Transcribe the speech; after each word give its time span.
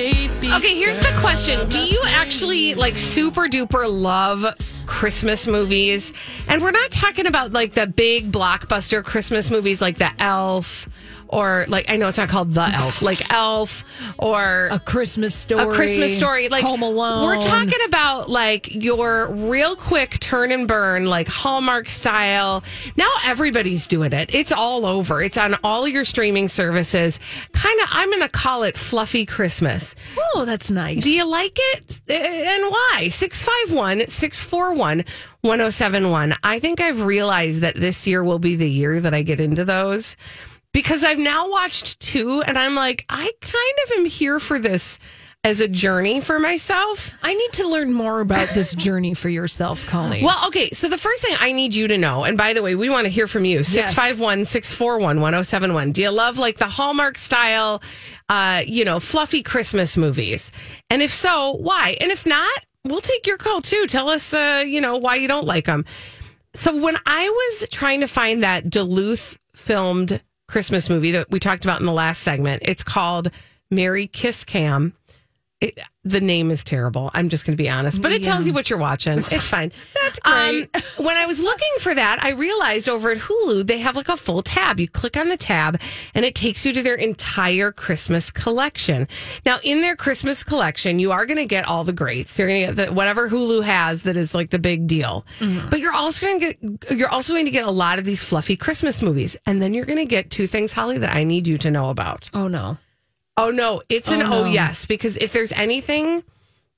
Okay, 0.00 0.74
here's 0.74 0.98
the 0.98 1.14
question. 1.20 1.68
Do 1.68 1.80
you 1.80 2.00
actually 2.06 2.74
like 2.74 2.96
super 2.96 3.48
duper 3.48 3.84
love 3.86 4.46
Christmas 4.86 5.46
movies? 5.46 6.14
And 6.48 6.62
we're 6.62 6.70
not 6.70 6.90
talking 6.90 7.26
about 7.26 7.52
like 7.52 7.74
the 7.74 7.86
big 7.86 8.32
blockbuster 8.32 9.04
Christmas 9.04 9.50
movies 9.50 9.82
like 9.82 9.98
The 9.98 10.10
Elf 10.18 10.88
or 11.32 11.64
like 11.68 11.88
I 11.88 11.96
know 11.96 12.08
it's 12.08 12.18
not 12.18 12.28
called 12.28 12.52
The 12.52 12.68
Elf, 12.68 13.02
like 13.10 13.32
Elf 13.32 13.84
or 14.18 14.68
a 14.70 14.78
Christmas 14.78 15.34
story, 15.34 15.64
a 15.64 15.68
Christmas 15.68 16.14
story, 16.14 16.48
like 16.48 16.64
Home 16.64 16.82
Alone. 16.82 17.24
We're 17.24 17.40
talking 17.40 17.78
about 17.86 18.28
like 18.28 18.74
your 18.74 19.30
real 19.32 19.76
quick 19.76 20.18
turn 20.18 20.52
and 20.52 20.66
burn, 20.66 21.06
like 21.06 21.28
Hallmark 21.28 21.88
style. 21.88 22.62
Now 22.96 23.08
everybody's 23.24 23.86
doing 23.86 24.12
it. 24.12 24.34
It's 24.34 24.52
all 24.52 24.84
over. 24.84 25.22
It's 25.22 25.38
on 25.38 25.56
all 25.64 25.88
your 25.88 26.04
streaming 26.04 26.48
services. 26.48 27.18
Kind 27.52 27.80
of, 27.80 27.88
I'm 27.90 28.10
going 28.10 28.22
to 28.22 28.28
call 28.28 28.64
it 28.64 28.76
fluffy 28.76 29.24
Christmas. 29.24 29.94
Oh, 30.34 30.44
that's 30.44 30.70
nice. 30.70 31.02
Do 31.02 31.10
you 31.10 31.26
like 31.26 31.56
it? 31.56 32.00
And 32.08 32.62
why? 32.70 33.08
651 33.10 34.08
641 34.08 35.04
1071. 35.42 36.34
I 36.42 36.58
think 36.58 36.80
I've 36.80 37.02
realized 37.02 37.62
that 37.62 37.74
this 37.74 38.06
year 38.06 38.22
will 38.22 38.38
be 38.38 38.56
the 38.56 38.68
year 38.68 39.00
that 39.00 39.14
I 39.14 39.22
get 39.22 39.40
into 39.40 39.64
those 39.64 40.16
because 40.72 41.04
I've 41.04 41.18
now 41.18 41.48
watched 41.48 42.00
two 42.00 42.42
and 42.42 42.58
I'm 42.58 42.74
like, 42.74 43.04
I 43.08 43.32
kind 43.40 43.74
of 43.84 43.98
am 43.98 44.04
here 44.04 44.38
for 44.38 44.58
this 44.58 44.98
as 45.42 45.60
a 45.60 45.68
journey 45.68 46.20
for 46.20 46.38
myself. 46.38 47.12
I 47.22 47.32
need 47.32 47.52
to 47.54 47.66
learn 47.66 47.92
more 47.92 48.20
about 48.20 48.50
this 48.50 48.74
journey 48.74 49.14
for 49.14 49.30
yourself, 49.30 49.86
Colleen. 49.86 50.22
Well, 50.22 50.38
okay. 50.48 50.70
So 50.70 50.88
the 50.88 50.98
first 50.98 51.24
thing 51.24 51.34
I 51.40 51.52
need 51.52 51.74
you 51.74 51.88
to 51.88 51.96
know, 51.96 52.24
and 52.24 52.36
by 52.36 52.52
the 52.52 52.62
way, 52.62 52.74
we 52.74 52.90
want 52.90 53.06
to 53.06 53.10
hear 53.10 53.26
from 53.26 53.46
you 53.46 53.64
651 53.64 54.44
641 54.44 55.20
1071. 55.20 55.92
Do 55.92 56.02
you 56.02 56.10
love 56.10 56.36
like 56.36 56.58
the 56.58 56.68
Hallmark 56.68 57.16
style, 57.16 57.82
uh, 58.28 58.62
you 58.66 58.84
know, 58.84 59.00
fluffy 59.00 59.42
Christmas 59.42 59.96
movies? 59.96 60.52
And 60.90 61.00
if 61.00 61.10
so, 61.10 61.52
why? 61.52 61.96
And 62.00 62.10
if 62.10 62.26
not, 62.26 62.64
we'll 62.84 63.00
take 63.00 63.26
your 63.26 63.38
call 63.38 63.62
too. 63.62 63.86
Tell 63.86 64.10
us, 64.10 64.34
uh, 64.34 64.62
you 64.66 64.80
know, 64.82 64.98
why 64.98 65.14
you 65.16 65.28
don't 65.28 65.46
like 65.46 65.64
them. 65.64 65.86
So 66.54 66.76
when 66.78 66.96
I 67.06 67.28
was 67.28 67.68
trying 67.70 68.00
to 68.00 68.08
find 68.08 68.42
that 68.42 68.68
Duluth 68.68 69.38
filmed 69.54 70.20
Christmas 70.50 70.90
movie 70.90 71.12
that 71.12 71.30
we 71.30 71.38
talked 71.38 71.64
about 71.64 71.80
in 71.80 71.86
the 71.86 71.92
last 71.92 72.22
segment. 72.22 72.62
It's 72.66 72.82
called 72.82 73.30
Merry 73.70 74.08
Kiss 74.08 74.44
Cam. 74.44 74.94
It, 75.60 75.78
the 76.04 76.22
name 76.22 76.50
is 76.50 76.64
terrible. 76.64 77.10
I'm 77.12 77.28
just 77.28 77.44
going 77.44 77.54
to 77.54 77.62
be 77.62 77.68
honest, 77.68 78.00
but 78.00 78.12
it 78.12 78.22
tells 78.22 78.46
you 78.46 78.54
what 78.54 78.70
you're 78.70 78.78
watching. 78.78 79.18
It's 79.30 79.46
fine. 79.46 79.72
That's 79.94 80.18
great. 80.20 80.68
Um, 80.74 80.82
when 81.04 81.16
I 81.18 81.26
was 81.26 81.38
looking 81.40 81.68
for 81.80 81.94
that, 81.94 82.24
I 82.24 82.30
realized 82.30 82.88
over 82.88 83.10
at 83.10 83.18
Hulu 83.18 83.66
they 83.66 83.78
have 83.78 83.94
like 83.96 84.08
a 84.08 84.16
full 84.16 84.40
tab. 84.42 84.80
You 84.80 84.88
click 84.88 85.18
on 85.18 85.28
the 85.28 85.36
tab, 85.36 85.78
and 86.14 86.24
it 86.24 86.34
takes 86.34 86.64
you 86.64 86.72
to 86.72 86.82
their 86.82 86.94
entire 86.94 87.72
Christmas 87.72 88.30
collection. 88.30 89.06
Now, 89.44 89.58
in 89.62 89.82
their 89.82 89.96
Christmas 89.96 90.42
collection, 90.42 90.98
you 90.98 91.12
are 91.12 91.26
going 91.26 91.36
to 91.36 91.46
get 91.46 91.66
all 91.68 91.84
the 91.84 91.92
greats. 91.92 92.38
You're 92.38 92.48
going 92.48 92.66
to 92.68 92.74
get 92.74 92.86
the, 92.88 92.94
whatever 92.94 93.28
Hulu 93.28 93.62
has 93.62 94.04
that 94.04 94.16
is 94.16 94.34
like 94.34 94.48
the 94.50 94.58
big 94.58 94.86
deal. 94.86 95.26
But 95.68 95.80
you're 95.80 95.92
also 95.92 96.26
going 96.26 96.40
to 96.40 96.54
get 96.54 96.98
you're 96.98 97.10
also 97.10 97.34
going 97.34 97.44
to 97.44 97.50
get 97.50 97.66
a 97.66 97.70
lot 97.70 97.98
of 97.98 98.06
these 98.06 98.22
fluffy 98.22 98.56
Christmas 98.56 99.02
movies, 99.02 99.36
and 99.44 99.60
then 99.60 99.74
you're 99.74 99.84
going 99.84 99.98
to 99.98 100.06
get 100.06 100.30
two 100.30 100.46
things, 100.46 100.72
Holly, 100.72 100.96
that 100.98 101.14
I 101.14 101.24
need 101.24 101.46
you 101.46 101.58
to 101.58 101.70
know 101.70 101.90
about. 101.90 102.30
oh 102.32 102.48
no. 102.48 102.78
Oh 103.40 103.50
no, 103.50 103.82
it's 103.88 104.10
an 104.10 104.22
Oh, 104.22 104.42
oh, 104.42 104.44
yes 104.44 104.84
because 104.84 105.16
if 105.16 105.32
there's 105.32 105.52
anything 105.52 106.22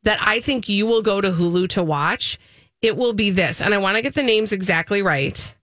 that 0.04 0.18
I 0.20 0.38
think 0.40 0.68
you 0.68 0.86
will 0.86 1.02
go 1.02 1.20
to 1.20 1.30
Hulu 1.32 1.68
to 1.70 1.82
watch, 1.82 2.38
it 2.80 2.96
will 2.96 3.12
be 3.12 3.30
this. 3.30 3.60
And 3.60 3.74
I 3.74 3.78
want 3.78 3.96
to 3.96 4.02
get 4.02 4.14
the 4.14 4.22
names 4.22 4.52
exactly 4.52 5.02
right. 5.02 5.56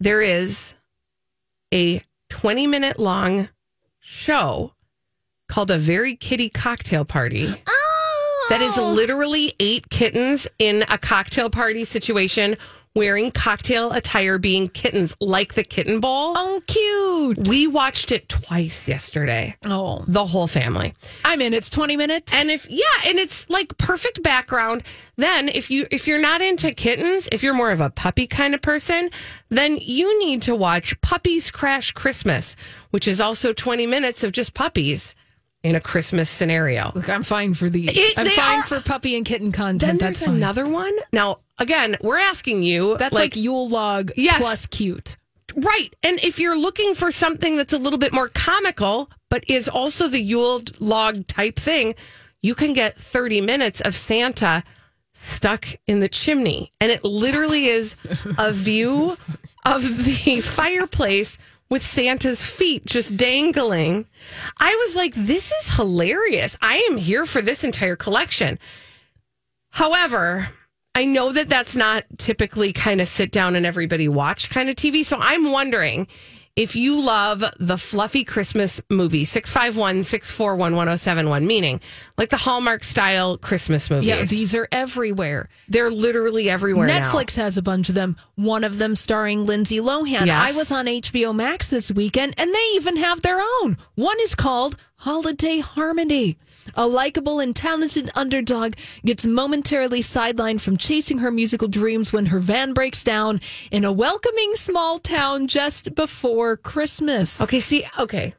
There 0.00 0.20
is 0.20 0.74
a 1.72 2.02
20 2.28 2.66
minute 2.66 2.98
long 2.98 3.48
show 4.00 4.74
called 5.48 5.70
A 5.70 5.78
Very 5.78 6.14
Kitty 6.14 6.50
Cocktail 6.50 7.06
Party. 7.06 7.54
Ah, 7.66 7.81
That 8.52 8.60
is 8.60 8.76
literally 8.76 9.54
eight 9.60 9.88
kittens 9.88 10.46
in 10.58 10.84
a 10.90 10.98
cocktail 10.98 11.48
party 11.48 11.86
situation 11.86 12.58
wearing 12.94 13.30
cocktail 13.30 13.92
attire 13.92 14.36
being 14.36 14.68
kittens 14.68 15.14
like 15.20 15.54
the 15.54 15.64
kitten 15.64 16.00
bowl. 16.00 16.34
Oh, 16.36 16.62
cute. 16.66 17.48
We 17.48 17.66
watched 17.66 18.12
it 18.12 18.28
twice 18.28 18.86
yesterday. 18.86 19.56
Oh, 19.64 20.04
The 20.06 20.26
whole 20.26 20.46
family. 20.46 20.92
I'm 21.24 21.40
in. 21.40 21.54
It's 21.54 21.70
20 21.70 21.96
minutes. 21.96 22.34
And 22.34 22.50
if 22.50 22.66
yeah, 22.68 22.84
and 23.06 23.18
it's 23.18 23.48
like 23.48 23.78
perfect 23.78 24.22
background. 24.22 24.82
Then 25.16 25.48
if 25.48 25.70
you 25.70 25.86
if 25.90 26.06
you're 26.06 26.20
not 26.20 26.42
into 26.42 26.74
kittens, 26.74 27.30
if 27.32 27.42
you're 27.42 27.54
more 27.54 27.70
of 27.70 27.80
a 27.80 27.88
puppy 27.88 28.26
kind 28.26 28.54
of 28.54 28.60
person, 28.60 29.08
then 29.48 29.78
you 29.80 30.18
need 30.18 30.42
to 30.42 30.54
watch 30.54 31.00
Puppies 31.00 31.50
Crash 31.50 31.92
Christmas, 31.92 32.54
which 32.90 33.08
is 33.08 33.18
also 33.18 33.54
20 33.54 33.86
minutes 33.86 34.22
of 34.22 34.32
just 34.32 34.52
puppies 34.52 35.14
in 35.62 35.74
a 35.76 35.80
Christmas 35.80 36.28
scenario. 36.28 36.92
Look, 36.94 37.08
I'm 37.08 37.22
fine 37.22 37.54
for 37.54 37.70
these. 37.70 37.90
It- 37.92 38.18
I'm 38.18 38.26
fine 38.26 38.60
are- 38.60 38.62
for 38.64 38.80
puppy 38.80 39.16
and 39.16 39.24
kitten 39.24 39.52
content. 39.52 39.80
Then 39.80 39.98
That's 39.98 40.20
there's 40.20 40.28
fine. 40.28 40.36
another 40.36 40.66
one. 40.68 40.94
Now, 41.12 41.38
again, 41.58 41.96
we're 42.00 42.18
asking 42.18 42.62
you 42.62 42.96
That's 42.98 43.14
like, 43.14 43.36
Yule 43.36 43.68
log 43.68 44.10
Yes. 44.16 44.38
plus 44.38 44.66
cute. 44.66 45.16
Right. 45.54 45.94
And 46.02 46.18
if 46.24 46.38
you're 46.38 46.58
looking 46.58 46.94
for 46.94 47.12
something 47.12 47.56
that's 47.56 47.72
a 47.74 47.78
little 47.78 47.98
bit 47.98 48.12
more 48.12 48.28
comical, 48.28 49.10
but 49.28 49.44
is 49.48 49.68
also 49.68 50.08
the 50.08 50.20
Yule 50.20 50.62
log 50.80 51.26
type 51.26 51.58
thing, 51.58 51.94
you 52.42 52.54
can 52.54 52.72
get 52.72 52.98
30 52.98 53.40
minutes 53.42 53.80
of 53.82 53.94
Santa 53.94 54.64
stuck 55.14 55.66
in 55.86 56.00
the 56.00 56.08
chimney. 56.08 56.72
And 56.80 56.90
it 56.90 57.04
literally 57.04 57.66
is 57.66 57.94
a 58.38 58.50
view 58.52 59.14
of 59.64 60.04
the 60.04 60.40
fireplace 60.42 61.38
with 61.72 61.82
Santa's 61.82 62.44
feet 62.44 62.84
just 62.84 63.16
dangling. 63.16 64.06
I 64.58 64.74
was 64.74 64.94
like, 64.94 65.14
this 65.14 65.50
is 65.50 65.74
hilarious. 65.74 66.54
I 66.60 66.76
am 66.90 66.98
here 66.98 67.24
for 67.24 67.40
this 67.40 67.64
entire 67.64 67.96
collection. 67.96 68.58
However, 69.70 70.50
I 70.94 71.06
know 71.06 71.32
that 71.32 71.48
that's 71.48 71.74
not 71.74 72.04
typically 72.18 72.74
kind 72.74 73.00
of 73.00 73.08
sit 73.08 73.32
down 73.32 73.56
and 73.56 73.64
everybody 73.64 74.06
watch 74.06 74.50
kind 74.50 74.68
of 74.68 74.76
TV. 74.76 75.02
So 75.02 75.16
I'm 75.18 75.50
wondering 75.50 76.08
if 76.54 76.76
you 76.76 77.00
love 77.00 77.42
the 77.58 77.78
fluffy 77.78 78.24
Christmas 78.24 78.80
movie, 78.90 79.24
651 79.24 80.04
641 80.04 80.76
1071, 80.76 81.46
meaning 81.46 81.80
like 82.18 82.28
the 82.28 82.36
Hallmark 82.36 82.84
style 82.84 83.38
Christmas 83.38 83.88
movies. 83.88 84.08
Yeah, 84.08 84.24
these 84.24 84.54
are 84.54 84.68
everywhere. 84.70 85.48
They're 85.68 85.90
literally 85.90 86.50
everywhere. 86.50 86.86
now. 86.88 87.10
Netflix 87.10 87.36
has 87.36 87.56
a 87.56 87.62
bunch 87.62 87.88
of 87.88 87.94
them. 87.94 88.16
One 88.34 88.64
of 88.64 88.76
them 88.76 88.96
starring 88.96 89.44
Lindsay 89.44 89.78
Lohan. 89.78 90.26
Yes. 90.26 90.54
I 90.54 90.58
was 90.58 90.70
on 90.70 90.86
HBO 90.86 91.34
Max 91.34 91.70
this 91.70 91.90
weekend, 91.90 92.34
and 92.36 92.54
they 92.54 92.68
even 92.74 92.96
have 92.96 93.22
their 93.22 93.40
own. 93.62 93.78
One 93.94 94.20
is 94.20 94.34
called 94.34 94.76
Holiday 94.96 95.60
Harmony. 95.60 96.38
A 96.74 96.86
likable 96.86 97.40
and 97.40 97.54
talented 97.54 98.10
underdog 98.14 98.74
gets 99.04 99.26
momentarily 99.26 100.00
sidelined 100.00 100.60
from 100.60 100.76
chasing 100.76 101.18
her 101.18 101.30
musical 101.30 101.68
dreams 101.68 102.12
when 102.12 102.26
her 102.26 102.40
van 102.40 102.72
breaks 102.72 103.02
down 103.02 103.40
in 103.70 103.84
a 103.84 103.92
welcoming 103.92 104.54
small 104.54 104.98
town 104.98 105.48
just 105.48 105.94
before 105.94 106.56
Christmas. 106.56 107.40
Okay, 107.40 107.60
see, 107.60 107.86
okay. 107.98 108.34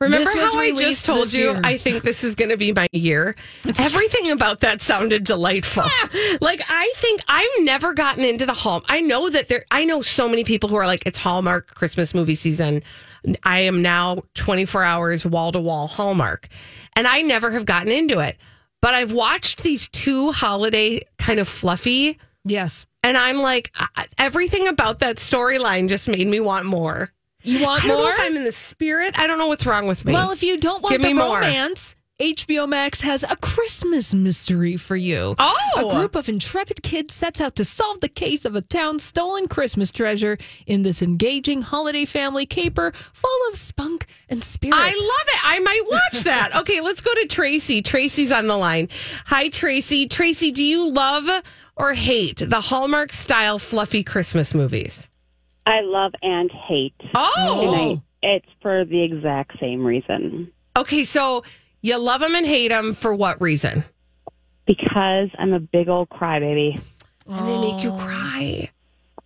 Remember 0.00 0.24
This 0.24 0.34
how 0.34 0.58
I 0.58 0.72
just 0.74 1.06
told 1.06 1.32
you 1.32 1.52
year. 1.52 1.60
I 1.62 1.78
think 1.78 2.02
this 2.02 2.24
is 2.24 2.34
going 2.34 2.50
to 2.50 2.56
be 2.56 2.72
my 2.72 2.88
year? 2.92 3.36
Everything 3.78 4.30
about 4.30 4.60
that 4.60 4.82
sounded 4.82 5.24
delightful. 5.24 5.84
Ah! 5.86 6.08
like 6.40 6.60
I 6.68 6.92
think 6.96 7.22
I've 7.28 7.48
never 7.60 7.94
gotten 7.94 8.24
into 8.24 8.44
the 8.44 8.54
Hall. 8.54 8.82
I 8.88 9.00
know 9.00 9.30
that 9.30 9.48
there 9.48 9.64
I 9.70 9.84
know 9.84 10.02
so 10.02 10.28
many 10.28 10.44
people 10.44 10.68
who 10.68 10.76
are 10.76 10.86
like 10.86 11.04
it's 11.06 11.18
Hallmark 11.18 11.74
Christmas 11.74 12.12
movie 12.12 12.34
season. 12.34 12.82
I 13.42 13.60
am 13.60 13.82
now 13.82 14.22
24 14.34 14.82
hours 14.84 15.24
wall 15.24 15.52
to 15.52 15.60
wall 15.60 15.86
Hallmark. 15.86 16.48
And 16.94 17.06
I 17.06 17.22
never 17.22 17.50
have 17.52 17.64
gotten 17.66 17.90
into 17.92 18.18
it. 18.20 18.36
but 18.82 18.92
I've 18.94 19.12
watched 19.12 19.62
these 19.62 19.88
two 19.88 20.30
holiday 20.32 21.00
kind 21.18 21.40
of 21.40 21.48
fluffy, 21.48 22.18
Yes. 22.44 22.84
and 23.02 23.16
I'm 23.16 23.38
like, 23.38 23.74
everything 24.18 24.68
about 24.68 24.98
that 24.98 25.16
storyline 25.16 25.88
just 25.88 26.06
made 26.06 26.26
me 26.26 26.38
want 26.38 26.66
more. 26.66 27.10
You 27.42 27.62
want 27.62 27.84
I 27.84 27.88
don't 27.88 27.96
more? 27.96 28.06
know 28.08 28.12
if 28.12 28.20
I'm 28.20 28.36
in 28.36 28.44
the 28.44 28.52
spirit. 28.52 29.18
I 29.18 29.26
don't 29.26 29.38
know 29.38 29.46
what's 29.48 29.64
wrong 29.64 29.86
with 29.86 30.04
me. 30.04 30.12
Well, 30.12 30.32
if 30.32 30.42
you 30.42 30.58
don't 30.58 30.82
want 30.82 30.92
Give 30.92 31.02
the 31.02 31.14
romance, 31.14 31.94
HBO 32.20 32.68
Max 32.68 33.00
has 33.00 33.24
a 33.24 33.34
Christmas 33.34 34.14
mystery 34.14 34.76
for 34.76 34.94
you. 34.94 35.34
Oh! 35.36 35.54
A 35.90 35.92
group 35.98 36.14
of 36.14 36.28
intrepid 36.28 36.80
kids 36.84 37.12
sets 37.12 37.40
out 37.40 37.56
to 37.56 37.64
solve 37.64 37.98
the 37.98 38.08
case 38.08 38.44
of 38.44 38.54
a 38.54 38.60
town's 38.60 39.02
stolen 39.02 39.48
Christmas 39.48 39.90
treasure 39.90 40.38
in 40.64 40.84
this 40.84 41.02
engaging 41.02 41.62
holiday 41.62 42.04
family 42.04 42.46
caper 42.46 42.92
full 43.12 43.48
of 43.50 43.56
spunk 43.56 44.06
and 44.28 44.44
spirit. 44.44 44.76
I 44.78 44.90
love 44.90 44.94
it. 45.26 45.40
I 45.44 45.58
might 45.58 45.82
watch 45.90 46.20
that. 46.24 46.50
Okay, 46.58 46.80
let's 46.80 47.00
go 47.00 47.12
to 47.14 47.26
Tracy. 47.26 47.82
Tracy's 47.82 48.30
on 48.30 48.46
the 48.46 48.56
line. 48.56 48.90
Hi, 49.26 49.48
Tracy. 49.48 50.06
Tracy, 50.06 50.52
do 50.52 50.62
you 50.62 50.92
love 50.92 51.28
or 51.74 51.94
hate 51.94 52.36
the 52.46 52.60
Hallmark 52.60 53.12
style 53.12 53.58
fluffy 53.58 54.04
Christmas 54.04 54.54
movies? 54.54 55.08
I 55.66 55.80
love 55.80 56.12
and 56.22 56.48
hate. 56.52 56.94
Oh, 57.16 57.90
And 57.90 58.00
I, 58.22 58.36
it's 58.36 58.46
for 58.62 58.84
the 58.84 59.02
exact 59.02 59.58
same 59.58 59.84
reason. 59.84 60.52
okay. 60.76 61.02
So 61.02 61.42
you 61.84 61.98
love 61.98 62.22
them 62.22 62.34
and 62.34 62.46
hate 62.46 62.68
them 62.68 62.94
for 62.94 63.14
what 63.14 63.40
reason? 63.42 63.84
Because 64.66 65.28
I'm 65.38 65.52
a 65.52 65.60
big 65.60 65.90
old 65.90 66.08
crybaby. 66.08 66.80
And 67.28 67.46
they 67.46 67.58
make 67.58 67.84
you 67.84 67.90
cry. 67.92 68.70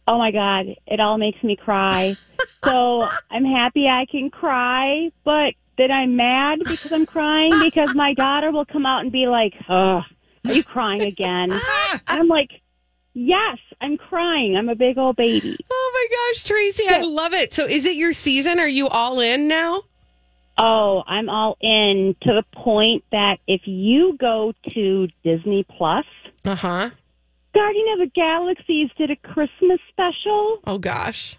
Oh 0.09 0.19
my 0.19 0.33
God, 0.33 0.67
it 0.87 0.99
all 0.99 1.19
makes 1.19 1.41
me 1.45 1.55
cry. 1.55 2.17
so 2.65 3.09
I'm 3.31 3.45
happy 3.45 3.87
I 3.87 4.07
can 4.11 4.29
cry, 4.31 5.13
but 5.23 5.55
then 5.77 5.93
I'm 5.93 6.17
mad 6.17 6.59
because 6.67 6.91
I'm 6.91 7.07
crying 7.07 7.61
because 7.61 7.95
my 7.95 8.13
daughter 8.15 8.51
will 8.51 8.65
come 8.65 8.87
out 8.87 9.03
and 9.03 9.13
be 9.13 9.29
like, 9.29 9.55
"Oh, 9.69 10.03
are 10.45 10.53
you 10.53 10.65
crying 10.65 11.03
again?" 11.03 11.53
And 11.53 11.61
I'm 12.09 12.27
like, 12.27 12.51
"Yes, 13.15 13.59
I'm 13.81 13.97
crying. 13.97 14.57
I'm 14.57 14.69
a 14.69 14.75
big 14.75 14.99
old 14.99 15.15
baby." 15.15 15.57
Oh 15.71 15.91
my 15.95 16.33
gosh, 16.35 16.43
Tracy, 16.43 16.85
I 16.89 17.03
love 17.03 17.35
it. 17.35 17.55
So 17.55 17.67
is 17.67 17.85
it 17.85 17.95
your 17.95 18.13
season? 18.13 18.59
Are 18.59 18.67
you 18.67 18.89
all 18.89 19.21
in 19.21 19.47
now? 19.47 19.83
Oh, 20.59 21.03
I'm 21.07 21.29
all 21.29 21.57
in 21.61 22.17
to 22.23 22.33
the 22.33 22.45
point 22.53 23.05
that 23.13 23.39
if 23.47 23.63
you 23.67 24.17
go 24.19 24.53
to 24.75 25.09
Disney 25.23 25.65
Plus, 25.77 26.05
Uh 26.45 26.55
huh. 26.57 26.91
Guardian 27.55 27.87
of 27.95 27.99
the 28.01 28.11
Galaxies 28.15 28.91
did 28.99 29.11
a 29.11 29.17
Christmas 29.17 29.79
special 29.91 30.61
Oh 30.67 30.79
gosh. 30.79 31.37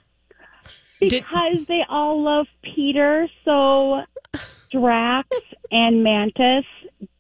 because 1.00 1.66
they 1.68 1.82
all 1.90 2.22
love 2.24 2.48
Peter. 2.64 3.28
So 3.46 4.02
Drax 4.72 5.28
and 5.72 6.04
Mantis 6.04 6.66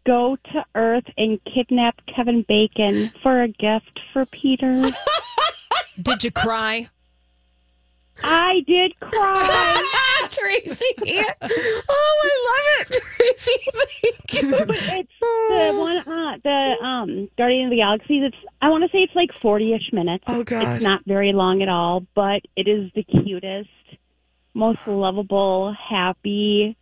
go 0.06 0.38
to 0.54 0.66
Earth 0.76 1.06
and 1.18 1.40
kidnap 1.46 2.00
Kevin 2.14 2.44
Bacon 2.48 3.12
for 3.24 3.42
a 3.44 3.48
gift 3.48 4.00
for 4.14 4.26
Peter. 4.26 4.90
Did 6.02 6.24
you 6.24 6.32
cry? 6.32 6.90
I 8.24 8.62
did 8.68 9.00
cry. 9.00 9.84
Tracy. 10.30 10.86
Oh, 11.90 12.22
I 12.24 12.80
love 12.80 12.88
it. 12.88 13.02
Tracy, 13.02 13.52
thank 13.74 14.44
you. 14.44 14.52
But 14.52 14.70
it's 14.70 15.12
the 15.20 15.74
one, 15.78 15.98
uh, 15.98 16.38
the 16.44 16.86
um, 16.86 17.30
Guardian 17.38 17.66
of 17.66 17.72
the 17.72 17.78
Galaxies. 17.78 18.24
It's 18.26 18.38
I 18.62 18.70
want 18.70 18.84
to 18.84 18.90
say 18.90 19.00
it's 19.00 19.16
like 19.16 19.32
forty-ish 19.42 19.92
minutes. 19.92 20.24
Oh, 20.28 20.44
gosh. 20.44 20.76
it's 20.76 20.84
not 20.84 21.04
very 21.06 21.34
long 21.34 21.62
at 21.62 21.70
all, 21.70 22.06
but 22.14 22.42
it 22.56 22.68
is 22.68 22.92
the 22.94 23.04
cutest, 23.04 23.70
most 24.54 24.86
lovable, 24.88 25.74
happy, 25.74 26.78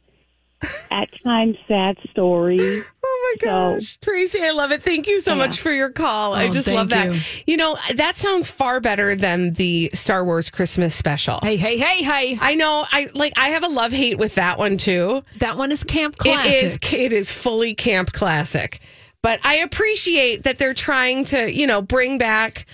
at 0.92 1.10
times 1.24 1.56
sad 1.68 1.98
story. 2.12 2.60
Oh 2.60 3.36
my 3.40 3.40
So- 3.40 3.46
gosh, 3.76 3.98
Tracy, 4.02 4.40
I 4.42 4.52
love 4.52 4.72
it. 4.72 4.82
Thank 4.82 5.08
you 5.08 5.22
so 5.22 5.32
Yeah. 5.34 5.38
much 5.38 5.60
for 5.60 5.72
your 5.72 5.90
call. 5.90 6.34
I 6.34 6.46
Oh, 6.48 6.50
just 6.52 6.68
love 6.68 6.90
that. 6.90 7.14
you. 7.14 7.22
You. 7.46 7.58
know, 7.58 7.78
that 7.96 8.18
sounds 8.18 8.50
far 8.50 8.80
better 8.80 9.16
than 9.16 9.54
the 9.54 9.90
Star 9.94 10.24
Wars 10.26 10.50
Christmas 10.50 10.96
special. 10.96 11.40
Hey, 11.44 11.58
hey, 11.58 11.78
hey, 11.78 12.04
hey. 12.04 12.38
I 12.42 12.56
know. 12.56 12.86
I 12.92 13.08
like. 13.14 13.34
I 13.38 13.50
have 13.50 13.64
a 13.64 13.68
love 13.70 13.92
hate 13.92 14.18
with 14.18 14.36
that 14.36 14.58
one 14.58 14.78
too. 14.78 15.24
That 15.40 15.58
one 15.58 15.72
is 15.72 15.84
camp 15.84 16.18
classic. 16.18 16.52
It 16.54 16.64
is. 16.64 16.80
It 16.94 17.12
is 17.14 17.32
fully 17.32 17.74
camp 17.76 18.12
classic. 18.12 18.80
But 19.24 19.40
I 19.46 19.56
appreciate 19.56 20.44
that 20.44 20.58
they're 20.58 20.74
trying 20.74 21.26
to, 21.26 21.54
you 21.54 21.68
know, 21.68 21.82
bring 21.82 22.18
back 22.18 22.66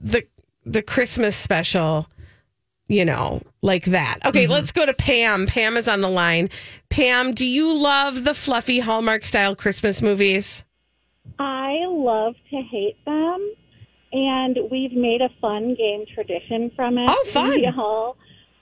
the 0.00 0.24
the 0.64 0.82
Christmas 0.82 1.36
special. 1.36 2.08
You 2.88 3.04
know, 3.04 3.40
like 3.64 3.86
that. 3.86 4.18
Okay, 4.24 4.44
Mm-hmm. 4.44 4.52
let's 4.52 4.70
go 4.72 4.84
to 4.86 4.92
Pam. 4.94 5.46
Pam 5.46 5.76
is 5.76 5.88
on 5.88 6.00
the 6.02 6.08
line. 6.08 6.50
Pam, 6.90 7.32
do 7.32 7.46
you 7.46 7.74
love 7.74 8.24
the 8.24 8.34
fluffy 8.34 8.78
Hallmark 8.80 9.24
style 9.24 9.56
Christmas 9.56 10.02
movies? 10.02 10.64
I 11.38 11.78
love 11.88 12.34
to 12.50 12.60
hate 12.70 13.02
them, 13.06 13.52
and 14.12 14.58
we've 14.70 14.92
made 14.92 15.22
a 15.22 15.30
fun 15.40 15.74
game 15.74 16.04
tradition 16.14 16.70
from 16.76 16.98
it. 16.98 17.06
Oh, 17.08 17.24
fun. 17.28 17.50
We 17.50 17.66
all, 17.66 18.18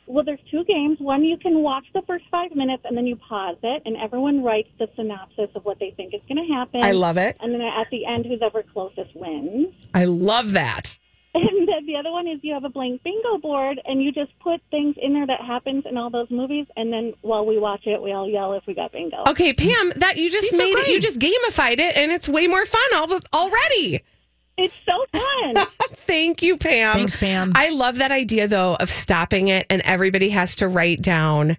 well, 0.07 0.25
there's 0.25 0.39
two 0.51 0.65
games. 0.65 0.99
One, 1.01 1.25
you 1.25 1.37
can 1.37 1.59
watch 1.63 1.85
the 1.95 2.03
first 2.07 2.25
five 2.31 2.55
minutes 2.55 2.85
and 2.85 2.97
then 2.97 3.07
you 3.07 3.17
pause 3.17 3.57
it, 3.63 3.83
and 3.85 3.97
everyone 3.97 4.43
writes 4.45 4.69
the 4.79 4.87
synopsis 4.95 5.51
of 5.57 5.65
what 5.65 5.79
they 5.81 5.93
think 5.97 6.15
is 6.15 6.21
going 6.29 6.47
to 6.47 6.55
happen. 6.55 6.83
I 6.85 6.93
love 6.93 7.17
it. 7.17 7.37
And 7.41 7.53
then 7.53 7.61
at 7.61 7.89
the 7.91 8.07
end, 8.07 8.25
who's 8.27 8.41
ever 8.43 8.63
closest 8.73 9.15
wins. 9.17 9.75
I 9.95 10.05
love 10.05 10.53
that. 10.53 10.97
And 11.43 11.67
then 11.67 11.87
the 11.87 11.97
other 11.97 12.11
one 12.11 12.29
is 12.29 12.41
you 12.43 12.53
have 12.53 12.65
a 12.65 12.69
blank 12.69 13.03
bingo 13.03 13.39
board, 13.39 13.81
and 13.87 14.03
you 14.03 14.13
just 14.13 14.39
put 14.41 14.61
things 14.71 14.97
in 15.01 15.15
there 15.15 15.27
that 15.27 15.41
happens 15.41 15.85
in 15.89 15.97
all 15.97 16.11
those 16.11 16.31
movies, 16.31 16.67
and 16.77 16.93
then 16.93 17.15
while 17.23 17.47
we 17.47 17.59
watch 17.59 17.87
it, 17.87 18.03
we 18.03 18.13
all 18.13 18.29
yell 18.29 18.53
if 18.53 18.65
we 18.67 18.75
got 18.75 18.93
bingo. 18.93 19.25
Okay, 19.27 19.55
Pam, 19.55 19.93
that 19.97 20.19
you 20.19 20.31
just 20.31 20.51
These 20.51 20.61
are 20.61 20.65
made 20.65 20.77
it. 20.77 20.89
You 20.89 21.01
just 21.01 21.19
gamified 21.19 21.79
it, 21.79 21.97
and 21.97 22.13
it's 22.13 22.29
way 22.29 22.49
more 22.49 22.67
fun 22.67 22.83
all 22.97 23.07
the, 23.07 23.23
already. 23.33 24.03
It's 24.59 24.75
so 24.85 25.07
fun. 25.13 25.67
Thank 25.93 26.43
you, 26.43 26.59
Pam. 26.59 26.97
Thanks, 26.97 27.17
Pam. 27.17 27.53
I 27.55 27.71
love 27.71 27.97
that 27.99 28.13
idea 28.13 28.47
though 28.47 28.75
of 28.75 28.91
stopping 28.91 29.49
it, 29.49 29.67
and 29.71 29.81
everybody 29.83 30.29
has 30.31 30.57
to 30.57 30.69
write 30.69 31.01
down 31.01 31.57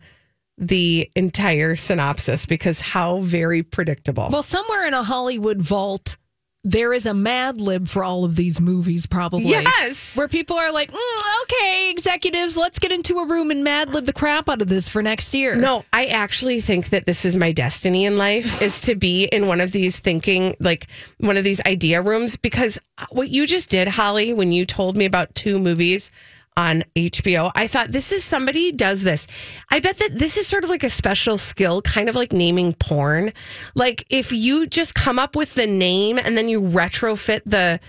the 0.58 1.10
entire 1.16 1.76
synopsis 1.76 2.46
because 2.46 2.82
how 2.82 3.22
very 3.22 3.64
predictable. 3.64 4.30
Well, 4.32 4.44
somewhere 4.44 4.86
in 4.86 4.94
a 4.94 5.04
Hollywood 5.04 5.62
vault, 5.62 6.18
there 6.64 6.94
is 6.94 7.06
a 7.06 7.14
Mad 7.14 7.60
Lib 7.60 7.88
for 7.88 8.04
all 8.04 8.24
of 8.24 8.36
these 8.36 8.62
movies, 8.62 9.06
probably. 9.06 9.50
yes. 9.50 10.16
Where 10.16 10.28
people 10.28 10.58
are 10.58 10.72
like, 10.72 10.92
"Mm, 10.92 11.42
okay, 11.44 11.92
executives, 11.92 12.56
let's 12.56 12.80
get 12.80 12.92
into 12.92 13.20
a 13.20 13.28
room 13.28 13.52
and 13.52 13.64
Mad 13.64 13.94
Lib 13.94 14.06
the 14.06 14.14
crap 14.14 14.48
out 14.48 14.62
of 14.62 14.70
this 14.70 14.88
for 14.88 15.04
next 15.04 15.34
year. 15.34 15.56
No, 15.56 15.84
I 15.92 16.06
actually 16.06 16.62
think 16.62 16.90
that 16.90 17.06
this 17.06 17.26
is 17.26 17.36
my 17.36 17.52
destiny 17.52 18.06
in 18.06 18.18
life 18.18 18.62
is 18.62 18.80
to 18.82 18.96
be 18.96 19.26
in 19.26 19.48
one 19.48 19.60
of 19.60 19.72
these 19.72 20.00
thinking 20.00 20.56
like 20.60 20.88
one 21.18 21.38
of 21.38 21.44
these 21.44 21.62
idea 21.66 22.02
rooms 22.02 22.38
because 22.38 22.80
what 23.12 23.30
you 23.30 23.46
just 23.46 23.70
did, 23.70 23.88
Holly, 23.88 24.34
when 24.34 24.52
you 24.52 24.66
told 24.66 24.96
me 24.96 25.06
about 25.06 25.36
two 25.36 25.60
movies 25.60 26.12
on 26.58 26.84
HBO, 26.96 27.52
I 27.56 27.68
thought 27.68 27.92
this 27.92 28.12
is 28.12 28.24
somebody 28.24 28.72
does 28.72 29.04
this. 29.04 29.28
I 29.70 29.80
bet 29.80 29.98
that 29.98 30.18
this 30.18 30.38
is 30.38 30.48
sort 30.48 30.64
of 30.64 30.70
like 30.70 30.84
a 30.84 30.90
special 30.90 31.38
skill, 31.38 31.82
kind 31.82 32.10
of 32.10 32.16
like 32.16 32.34
naming 32.34 32.74
porn. 32.74 33.34
Like 33.76 34.06
if 34.10 34.32
you 34.32 34.68
just 34.68 34.96
come 34.96 35.20
up 35.20 35.36
with 35.36 35.56
the 35.56 35.68
name 35.68 36.18
and 36.18 36.38
then 36.38 36.48
you 36.50 36.62
retrofit 36.62 37.42
the 37.46 37.80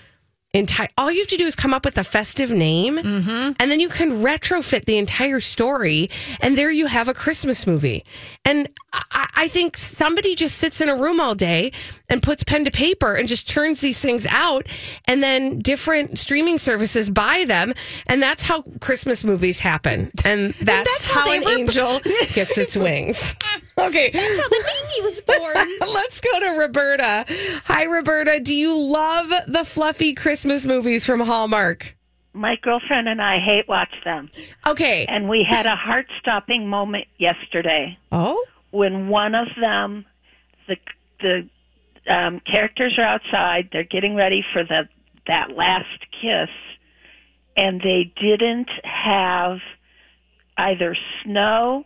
entire 0.55 0.89
all 0.97 1.11
you 1.11 1.19
have 1.19 1.29
to 1.29 1.37
do 1.37 1.45
is 1.45 1.57
come 1.57 1.75
up 1.75 1.85
with 1.85 1.99
a 1.99 2.05
festive 2.05 2.51
name 2.51 2.97
mm-hmm. 2.97 3.53
and 3.59 3.71
then 3.71 3.81
you 3.81 3.89
can 3.89 4.23
retrofit 4.23 4.85
the 4.85 4.97
entire 4.97 5.41
story 5.41 6.09
and 6.41 6.57
there 6.57 6.71
you 6.71 6.87
have 6.87 7.09
a 7.09 7.15
christmas 7.15 7.67
movie. 7.67 8.05
And 8.45 8.69
I, 8.93 9.29
I 9.37 9.49
think 9.49 9.77
somebody 9.77 10.35
just 10.35 10.59
sits 10.59 10.81
in 10.81 10.89
a 10.89 10.97
room 10.97 11.21
all 11.21 11.35
day 11.35 11.73
and 12.09 12.23
puts 12.23 12.45
pen 12.45 12.65
to 12.65 12.71
paper 12.71 13.15
and 13.15 13.29
just 13.29 13.49
turns 13.49 13.81
these 13.81 14.01
things 14.01 14.27
out 14.27 14.67
and 15.07 15.23
then 15.23 15.59
different 15.59 16.19
streaming 16.19 16.59
services 16.59 17.11
buy 17.11 17.45
them. 17.47 17.73
And 18.07 18.23
that's 18.23 18.45
how 18.45 18.63
christmas 18.81 19.25
movies 19.25 19.59
happen. 19.59 20.11
And 20.25 20.55
that's, 20.55 21.03
that's 21.03 21.11
how 21.11 21.21
how, 21.21 21.33
an 21.33 21.45
were- 21.45 21.59
angel 21.59 22.01
gets 22.35 22.57
its 22.59 22.77
wings 22.77 23.37
okay 23.79 24.11
That's 24.13 24.41
how 24.41 24.49
the 24.49 24.65
baby 24.65 25.03
was 25.07 25.21
born. 25.21 25.69
Let's 25.95 26.21
go 26.21 26.41
to 26.41 26.59
Roberta. 26.59 27.25
Hi, 27.65 27.85
Roberta. 27.85 28.41
Do 28.41 28.55
you 28.55 28.77
love 28.79 29.29
the 29.47 29.65
fluffy 29.65 30.15
Christmas 30.15 30.65
movies 30.67 31.05
from 31.07 31.21
Hallmark? 31.21 31.97
My 32.33 32.57
girlfriend 32.63 33.09
and 33.09 33.23
I 33.23 33.39
hate 33.39 33.69
watch 33.69 33.95
them. 34.05 34.31
Okay. 34.67 35.05
And 35.07 35.29
we 35.29 35.47
had 35.49 35.67
a 35.67 35.77
heart 35.77 36.07
stopping 36.21 36.69
moment 36.69 37.07
yesterday 37.19 37.97
Oh, 38.11 38.45
when 38.73 39.09
one 39.09 39.35
of 39.37 39.47
them, 39.61 40.05
the 40.67 40.77
the 41.21 41.49
um, 42.13 42.41
characters 42.41 42.97
are 42.99 43.05
outside. 43.05 43.69
They're 43.73 43.85
getting 43.85 44.15
ready 44.17 44.45
for 44.53 44.65
the 44.65 44.89
that 45.27 45.51
last 45.57 45.87
kiss, 46.21 46.51
and 47.57 47.81
they 47.81 48.13
didn't 48.21 48.69
have 48.83 49.59
either 50.59 50.97
snow, 51.23 51.85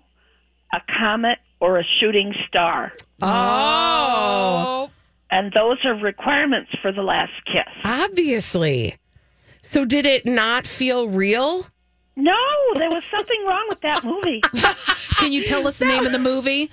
a 0.73 0.80
comet, 0.99 1.38
or 1.60 1.78
a 1.78 1.84
shooting 2.00 2.34
star. 2.48 2.92
oh, 3.22 4.90
And 5.30 5.52
those 5.52 5.78
are 5.84 5.94
requirements 5.94 6.70
for 6.80 6.92
the 6.92 7.02
last 7.02 7.32
kiss. 7.46 7.66
obviously. 7.84 8.96
So, 9.62 9.84
did 9.84 10.06
it 10.06 10.24
not 10.24 10.66
feel 10.66 11.08
real? 11.08 11.66
No, 12.16 12.34
there 12.74 12.88
was 12.90 13.02
something 13.10 13.44
wrong 13.46 13.66
with 13.68 13.80
that 13.82 14.02
movie. 14.04 14.40
Can 15.18 15.32
you 15.32 15.44
tell 15.44 15.66
us 15.68 15.78
the 15.78 15.84
name 15.84 16.06
of 16.06 16.12
the 16.12 16.18
movie? 16.18 16.70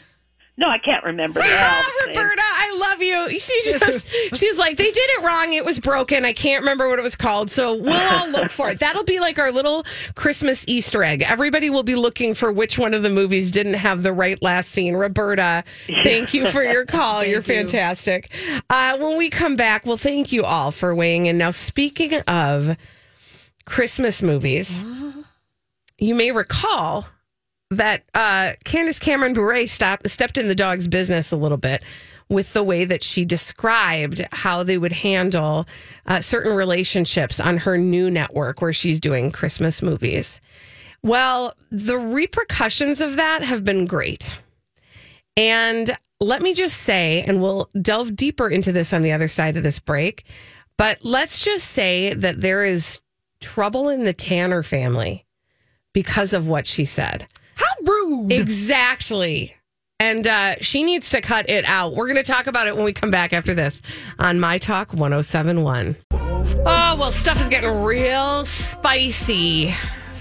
No, 0.58 0.70
I 0.70 0.78
can't 0.78 1.04
remember. 1.04 1.42
They're 1.42 1.70
all 1.70 1.82
the 1.82 2.06
same. 2.06 2.16
Roberta, 2.16 2.42
I 2.42 2.78
love 2.80 3.02
you. 3.02 3.40
She 3.40 3.62
just, 3.78 4.08
she's 4.36 4.58
like, 4.58 4.78
they 4.78 4.90
did 4.90 5.10
it 5.12 5.24
wrong. 5.24 5.52
It 5.52 5.66
was 5.66 5.82
broken. 5.82 6.24
I 6.24 6.32
can't 6.32 6.62
remember 6.62 6.88
what 6.88 6.98
it 6.98 7.02
was 7.02 7.18
called. 7.18 7.52
So 7.52 7.76
we'll 7.76 8.10
all 8.14 8.30
look 8.30 8.50
for 8.50 8.70
it. 8.70 8.80
That'll 8.80 9.04
be 9.04 9.20
like 9.20 9.38
our 9.38 9.52
little 9.52 9.86
Christmas 10.16 10.64
Easter 10.68 11.04
egg. 11.04 11.24
Everybody 11.24 11.70
will 11.70 11.84
be 11.84 11.96
looking 11.96 12.34
for 12.34 12.54
which 12.54 12.80
one 12.80 12.94
of 12.94 13.04
the 13.04 13.10
movies 13.10 13.52
didn't 13.52 13.74
have 13.74 14.02
the 14.04 14.14
right 14.14 14.42
last 14.42 14.72
scene. 14.72 14.96
Roberta, 14.96 15.66
thank 16.04 16.34
you 16.34 16.48
for 16.48 16.64
your 16.64 16.86
call. 16.86 17.24
You're 17.26 17.42
fantastic. 17.42 18.32
Uh, 18.70 18.98
when 18.98 19.18
we 19.18 19.30
come 19.30 19.58
back, 19.58 19.86
well, 19.86 19.98
thank 19.98 20.32
you 20.32 20.44
all 20.44 20.72
for 20.72 20.96
weighing 20.96 21.26
in. 21.26 21.38
Now, 21.38 21.52
speaking 21.52 22.14
of 22.28 22.78
Christmas 23.66 24.24
movies, 24.24 24.78
you 25.98 26.16
may 26.16 26.32
recall 26.32 27.08
that 27.72 28.04
uh, 28.14 28.52
Candace 28.64 29.00
Cameron 29.00 29.34
Bure 29.34 29.68
stopped, 29.68 30.10
stepped 30.10 30.38
in 30.38 30.48
the 30.48 30.56
dog's 30.56 30.88
business 30.88 31.32
a 31.32 31.38
little 31.38 31.58
bit 31.58 31.84
with 32.30 32.54
the 32.54 32.64
way 32.64 32.86
that 32.86 33.04
she 33.04 33.26
described 33.26 34.26
how 34.32 34.64
they 34.64 34.78
would 34.78 34.94
handle 34.94 35.66
uh, 36.06 36.22
certain 36.22 36.54
relationships 36.54 37.40
on 37.40 37.58
her 37.58 37.78
new 37.78 38.10
network 38.10 38.62
where 38.62 38.74
she's 38.74 39.00
doing 39.00 39.32
Christmas 39.32 39.82
movies. 39.82 40.42
Well, 41.04 41.54
the 41.70 41.98
repercussions 41.98 43.02
of 43.02 43.16
that 43.18 43.44
have 43.44 43.64
been 43.64 43.86
great. 43.86 44.40
And 45.38 45.96
let 46.20 46.42
me 46.42 46.54
just 46.54 46.78
say, 46.78 47.24
and 47.28 47.42
we'll 47.42 47.70
delve 47.80 48.16
deeper 48.16 48.50
into 48.50 48.72
this 48.72 48.94
on 48.94 49.04
the 49.04 49.12
other 49.12 49.28
side 49.28 49.58
of 49.58 49.64
this 49.64 49.80
break, 49.80 50.24
but 50.78 51.00
let's 51.04 51.44
just 51.44 51.68
say 51.68 52.14
that 52.14 52.42
there 52.42 52.64
is 52.64 53.00
trouble 53.40 53.90
in 53.90 54.04
the 54.04 54.14
Tanner 54.14 54.64
family 54.64 55.26
because 55.94 56.34
of 56.34 56.48
what 56.48 56.66
she 56.66 56.86
said. 56.86 57.28
How 57.56 57.66
rude. 57.86 58.32
Exactly. 58.32 59.56
And 60.00 60.28
uh, 60.28 60.56
she 60.60 60.84
needs 60.84 61.10
to 61.12 61.22
cut 61.22 61.50
it 61.50 61.64
out. 61.66 61.94
We're 61.96 62.08
going 62.08 62.24
to 62.24 62.30
talk 62.32 62.48
about 62.48 62.68
it 62.68 62.76
when 62.76 62.84
we 62.84 62.92
come 62.92 63.12
back 63.12 63.32
after 63.32 63.54
this 63.54 63.82
on 64.20 64.40
My 64.40 64.58
Talk 64.58 64.92
1071. 64.92 65.96
Oh, 66.12 66.96
well, 67.00 67.12
stuff 67.12 67.40
is 67.40 67.48
getting 67.48 67.82
real 67.82 68.46
spicy 68.46 69.72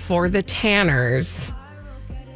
for 0.07 0.29
the 0.29 0.43
Tanners. 0.43 1.50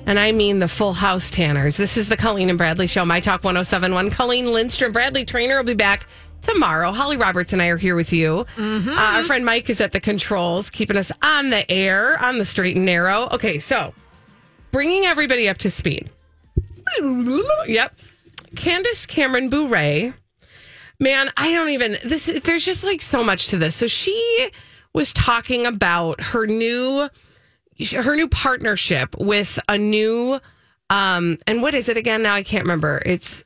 And 0.07 0.19
I 0.19 0.33
mean 0.33 0.59
the 0.59 0.69
Full 0.69 0.95
House 0.95 1.31
Tanners. 1.31 1.77
This 1.77 1.97
is 1.97 2.09
the 2.09 2.17
Colleen 2.17 2.49
and 2.49 2.59
Bradley 2.59 2.87
Show, 2.87 3.05
My 3.05 3.21
Talk 3.21 3.45
1071. 3.45 4.11
Colleen 4.11 4.53
Lindstrom, 4.53 4.91
Bradley 4.91 5.25
Traynor 5.25 5.59
will 5.59 5.65
be 5.65 5.75
back 5.75 6.09
tomorrow. 6.43 6.93
Holly 6.93 7.19
Roberts 7.19 7.53
and 7.53 7.61
I 7.63 7.67
are 7.69 7.77
here 7.77 7.95
with 7.95 8.13
you. 8.13 8.47
Uh, 8.59 8.83
our 8.97 9.23
friend 9.23 9.45
Mike 9.45 9.69
is 9.71 9.81
at 9.81 9.93
the 9.93 10.01
controls, 10.01 10.71
keeping 10.71 10.97
us 10.97 11.13
on 11.23 11.51
the 11.51 11.71
air, 11.71 12.19
on 12.23 12.39
the 12.39 12.45
straight 12.45 12.75
and 12.77 12.87
narrow. 12.87 13.29
Okay, 13.33 13.59
so 13.59 13.93
bringing 14.71 15.05
everybody 15.05 15.49
up 15.49 15.59
to 15.59 15.71
speed. 15.71 16.11
Yep. 17.67 17.99
Candace 18.57 19.07
Cameron 19.07 19.51
Bure. 19.51 20.15
Man, 21.01 21.31
I 21.37 21.53
don't 21.53 21.69
even 21.71 21.97
this 22.05 22.27
there's 22.45 22.65
just 22.65 22.85
like 22.85 23.01
so 23.03 23.23
much 23.23 23.49
to 23.49 23.57
this. 23.59 23.77
So 23.77 23.87
she 23.87 24.51
was 24.93 25.13
talking 25.13 25.67
about 25.67 26.21
her 26.21 26.47
new 26.47 27.09
her 27.95 28.17
new 28.17 28.29
partnership 28.29 29.15
with 29.19 29.59
a 29.69 29.79
new 29.79 30.41
um 30.91 31.39
and 31.47 31.63
what 31.63 31.75
is 31.75 31.89
it 31.89 31.97
again 31.97 32.23
now 32.23 32.35
I 32.35 32.43
can't 32.43 32.65
remember. 32.65 33.01
It's 33.05 33.45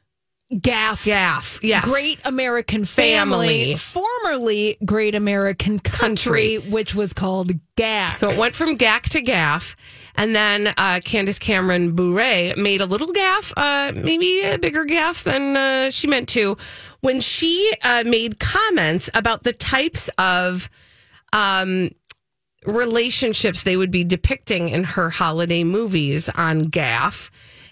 Gaff. 0.61 1.05
Gaff. 1.05 1.61
Yes. 1.63 1.85
Great 1.87 2.21
American 2.27 2.85
family, 2.85 3.75
Family. 3.75 3.77
formerly 3.77 4.77
Great 4.85 5.15
American 5.15 5.79
Country, 5.79 6.59
which 6.59 6.95
was 6.95 7.13
called 7.15 7.53
GAC. 7.77 8.13
So 8.15 8.31
it 8.31 8.39
went 8.39 8.55
from 8.55 8.77
GAC 8.77 9.05
to 9.11 9.23
GAF. 9.23 9.77
And 10.15 10.37
then 10.37 10.75
uh, 10.77 11.01
Candace 11.05 11.39
Cameron 11.39 11.95
Bure 11.95 12.55
made 12.57 12.81
a 12.81 12.87
little 12.87 13.13
gaff, 13.13 13.53
uh, 13.57 13.93
maybe 13.95 14.43
a 14.43 14.59
bigger 14.59 14.85
gaff 14.85 15.25
than 15.25 15.57
uh, 15.57 15.91
she 15.91 16.07
meant 16.07 16.29
to, 16.31 16.57
when 17.01 17.21
she 17.21 17.73
uh, 17.83 18.05
made 18.07 18.39
comments 18.39 19.09
about 19.15 19.43
the 19.43 19.53
types 19.53 20.11
of 20.19 20.69
um, 21.33 21.91
relationships 22.67 23.63
they 23.63 23.77
would 23.77 23.91
be 23.91 24.05
depicting 24.05 24.69
in 24.69 24.85
her 24.85 25.11
holiday 25.11 25.65
movies 25.65 26.29
on 26.29 26.63
GAF. 26.63 27.31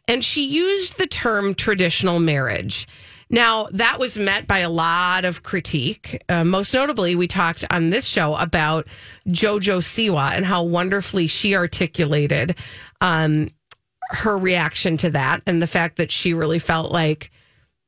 And 0.09 0.25
she 0.25 0.47
used 0.47 0.99
the 0.99 1.07
term 1.07 1.55
traditional 1.55 2.19
marriage. 2.19 2.89
Now, 3.33 3.69
that 3.71 4.01
was 4.01 4.19
met 4.19 4.49
by 4.49 4.59
a 4.59 4.69
lot 4.69 5.25
of 5.25 5.45
critique. 5.45 6.21
Uh, 6.29 6.45
most 6.45 6.75
notably, 6.75 7.15
we 7.15 7.29
talked 7.29 7.65
on 7.71 7.91
this 7.91 8.05
show 8.05 8.35
about 8.35 8.89
JoJo 9.29 9.79
Siwa 9.79 10.33
and 10.33 10.45
how 10.45 10.65
wonderfully 10.65 11.29
she 11.29 11.55
articulated 11.55 12.57
um, 13.01 13.51
her 14.11 14.37
reaction 14.37 14.97
to 14.99 15.11
that 15.11 15.43
and 15.47 15.63
the 15.63 15.69
fact 15.69 15.97
that 15.99 16.11
she 16.11 16.35
really 16.35 16.59
felt 16.59 16.91
like 16.91 17.31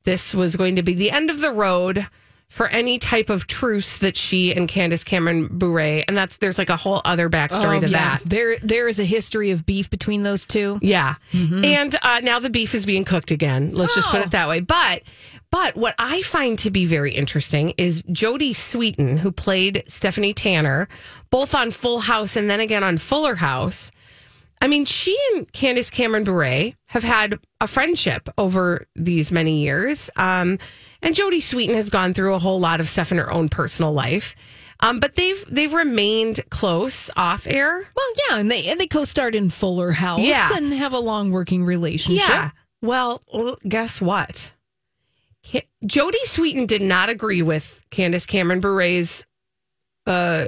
this 0.04 0.32
was 0.32 0.54
going 0.54 0.76
to 0.76 0.82
be 0.82 0.94
the 0.94 1.10
end 1.10 1.28
of 1.28 1.40
the 1.40 1.50
road 1.50 2.06
for 2.52 2.68
any 2.68 2.98
type 2.98 3.30
of 3.30 3.46
truce 3.46 3.96
that 3.98 4.14
she 4.14 4.54
and 4.54 4.68
Candace 4.68 5.04
Cameron 5.04 5.48
Bure, 5.48 6.02
and 6.06 6.14
that's 6.16 6.36
there's 6.36 6.58
like 6.58 6.68
a 6.68 6.76
whole 6.76 7.00
other 7.06 7.30
backstory 7.30 7.78
Oh, 7.78 7.80
to 7.80 7.88
yeah. 7.88 8.18
that. 8.18 8.22
There, 8.26 8.58
there 8.58 8.88
is 8.88 9.00
a 9.00 9.04
history 9.04 9.50
of 9.52 9.64
beef 9.64 9.88
between 9.88 10.22
those 10.22 10.44
two. 10.44 10.78
Yeah. 10.82 11.14
And 11.32 11.96
uh, 12.02 12.20
now 12.22 12.38
the 12.40 12.50
beef 12.50 12.74
is 12.74 12.84
being 12.84 13.04
cooked 13.04 13.30
again. 13.30 13.72
Let's 13.72 13.94
just 13.94 14.08
put 14.08 14.20
Oh. 14.20 14.24
it 14.24 14.30
that 14.32 14.48
way. 14.48 14.60
But 14.60 15.02
but 15.50 15.76
what 15.76 15.94
I 15.98 16.20
find 16.22 16.58
to 16.60 16.70
be 16.70 16.84
very 16.84 17.12
interesting 17.14 17.72
is 17.78 18.02
Jodie 18.02 18.50
Sweetin, 18.54 19.18
who 19.18 19.32
played 19.32 19.82
Stephanie 19.86 20.34
Tanner, 20.34 20.88
both 21.30 21.54
on 21.54 21.70
Full 21.70 22.00
House 22.00 22.36
and 22.36 22.50
then 22.50 22.60
again 22.60 22.84
on 22.84 22.98
Fuller 22.98 23.34
House. 23.34 23.90
I 24.60 24.66
mean, 24.68 24.84
she 24.84 25.18
and 25.34 25.50
Candace 25.52 25.90
Cameron 25.90 26.24
Bure 26.24 26.72
have 26.86 27.02
had 27.02 27.38
a 27.60 27.66
friendship 27.66 28.28
over 28.38 28.86
these 28.94 29.32
many 29.32 29.62
years. 29.62 30.08
Um, 30.16 30.58
and 31.02 31.14
Jodie 31.14 31.38
Sweetin 31.42 31.74
has 31.74 31.90
gone 31.90 32.14
through 32.14 32.34
a 32.34 32.38
whole 32.38 32.60
lot 32.60 32.80
of 32.80 32.88
stuff 32.88 33.12
in 33.12 33.18
her 33.18 33.30
own 33.32 33.48
personal 33.48 33.92
life. 33.92 34.34
Um, 34.80 34.98
but 34.98 35.14
they've 35.14 35.44
they've 35.48 35.72
remained 35.72 36.40
close 36.50 37.08
off 37.16 37.46
air. 37.46 37.72
Well, 37.94 38.06
yeah, 38.28 38.38
and 38.38 38.50
they 38.50 38.66
and 38.66 38.80
they 38.80 38.86
co-starred 38.88 39.34
in 39.34 39.50
Fuller 39.50 39.92
House 39.92 40.20
Yeah. 40.20 40.50
and 40.56 40.72
have 40.72 40.92
a 40.92 40.98
long 40.98 41.30
working 41.30 41.64
relationship. 41.64 42.28
Yeah. 42.28 42.50
Well, 42.80 43.22
guess 43.68 44.00
what? 44.00 44.52
Jodie 45.84 46.24
Sweetin 46.26 46.66
did 46.66 46.82
not 46.82 47.08
agree 47.10 47.42
with 47.42 47.84
Candace 47.90 48.26
Cameron 48.26 48.60
Bure's. 48.60 49.24
Uh, 50.06 50.46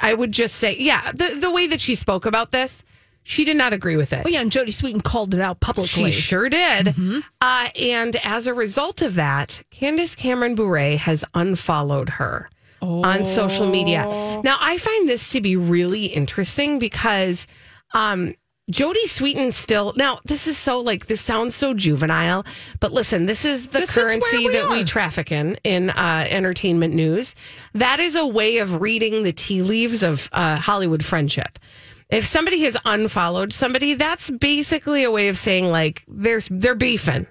I 0.00 0.12
would 0.12 0.32
just 0.32 0.56
say, 0.56 0.76
yeah, 0.78 1.10
the 1.12 1.38
the 1.40 1.50
way 1.50 1.66
that 1.68 1.80
she 1.80 1.94
spoke 1.94 2.26
about 2.26 2.50
this, 2.50 2.84
she 3.24 3.44
did 3.44 3.56
not 3.56 3.72
agree 3.72 3.96
with 3.96 4.12
it. 4.12 4.22
Oh 4.24 4.28
yeah, 4.28 4.40
and 4.42 4.50
Jodie 4.52 4.68
Sweetin 4.68 5.02
called 5.02 5.34
it 5.34 5.40
out 5.40 5.58
publicly. 5.60 6.12
She 6.12 6.20
sure 6.20 6.48
did. 6.48 6.94
Uh, 7.40 7.68
and 7.80 8.16
as 8.22 8.46
a 8.46 8.54
result 8.54 9.02
of 9.02 9.14
that, 9.16 9.62
Candace 9.70 10.14
Cameron 10.14 10.54
Bure 10.54 10.96
has 10.98 11.24
unfollowed 11.34 12.10
her 12.10 12.50
on 12.82 13.24
social 13.24 13.66
media. 13.66 14.04
Now, 14.44 14.58
I 14.60 14.76
find 14.76 15.08
this 15.08 15.30
to 15.30 15.40
be 15.40 15.56
really 15.56 16.04
interesting 16.04 16.78
because 16.78 17.46
um, 17.94 18.34
Jodie 18.70 19.06
Sweetin 19.06 19.52
still. 19.52 19.94
Now, 19.96 20.20
this 20.24 20.46
is 20.46 20.58
so 20.58 20.80
like 20.80 21.06
this 21.06 21.20
sounds 21.20 21.54
so 21.54 21.72
juvenile, 21.74 22.44
but 22.80 22.92
listen, 22.92 23.24
this 23.26 23.44
is 23.44 23.68
the 23.68 23.80
This 23.80 23.90
is 23.90 23.94
currency 23.96 24.36
we 24.38 24.48
that 24.52 24.70
we 24.70 24.84
traffic 24.84 25.32
in 25.32 25.56
in 25.64 25.90
uh, 25.90 26.26
entertainment 26.28 26.94
news. 26.94 27.34
That 27.72 28.00
is 28.00 28.16
a 28.16 28.26
way 28.26 28.58
of 28.58 28.82
reading 28.82 29.22
the 29.22 29.32
tea 29.32 29.62
leaves 29.62 30.02
of 30.02 30.28
uh, 30.32 30.56
Hollywood 30.56 31.04
friendship. 31.04 31.58
If 32.10 32.24
somebody 32.26 32.62
has 32.64 32.76
unfollowed 32.84 33.52
somebody, 33.52 33.94
that's 33.94 34.30
basically 34.30 35.04
a 35.04 35.10
way 35.10 35.28
of 35.28 35.36
saying 35.36 35.70
like 35.70 36.04
there's 36.06 36.48
they're 36.50 36.74
beefing. 36.74 37.26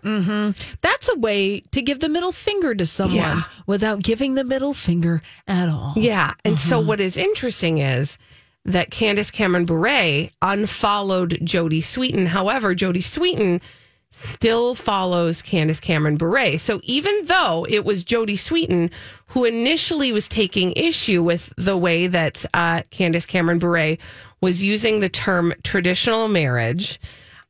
That's 0.81 1.09
a 1.09 1.15
way 1.19 1.61
to 1.71 1.81
give 1.81 1.99
the 1.99 2.09
middle 2.09 2.31
finger 2.31 2.73
to 2.75 2.85
someone 2.85 3.15
Yeah. 3.17 3.43
without 3.67 4.01
giving 4.01 4.33
the 4.33 4.43
middle 4.43 4.73
finger 4.73 5.21
at 5.47 5.69
all. 5.69 5.93
Yeah. 5.95 6.33
And 6.43 6.59
so 6.59 6.79
what 6.79 6.99
is 6.99 7.17
interesting 7.17 7.77
is 7.77 8.17
that 8.65 8.89
Candace 8.91 9.29
Cameron 9.31 9.65
Bure 9.65 10.29
unfollowed 10.41 11.31
Jodie 11.41 11.83
Sweetin. 11.83 12.27
However, 12.27 12.73
Jodie 12.73 12.97
Sweetin 13.03 13.61
still 14.09 14.75
follows 14.75 15.41
Candace 15.41 15.79
Cameron 15.79 16.17
Bure. 16.17 16.57
So 16.59 16.79
even 16.83 17.25
though 17.25 17.65
it 17.69 17.83
was 17.83 18.03
Jodie 18.05 18.37
Sweetin 18.37 18.91
who 19.27 19.43
initially 19.43 20.11
was 20.11 20.27
taking 20.27 20.71
issue 20.73 21.23
with 21.23 21.51
the 21.57 21.75
way 21.75 22.05
that 22.07 22.45
uh, 22.53 22.83
Candace 22.91 23.25
Cameron 23.25 23.57
Bure 23.59 23.97
was 24.43 24.61
using 24.61 24.99
the 24.99 25.07
term 25.07 25.53
traditional 25.63 26.27
marriage 26.27 26.99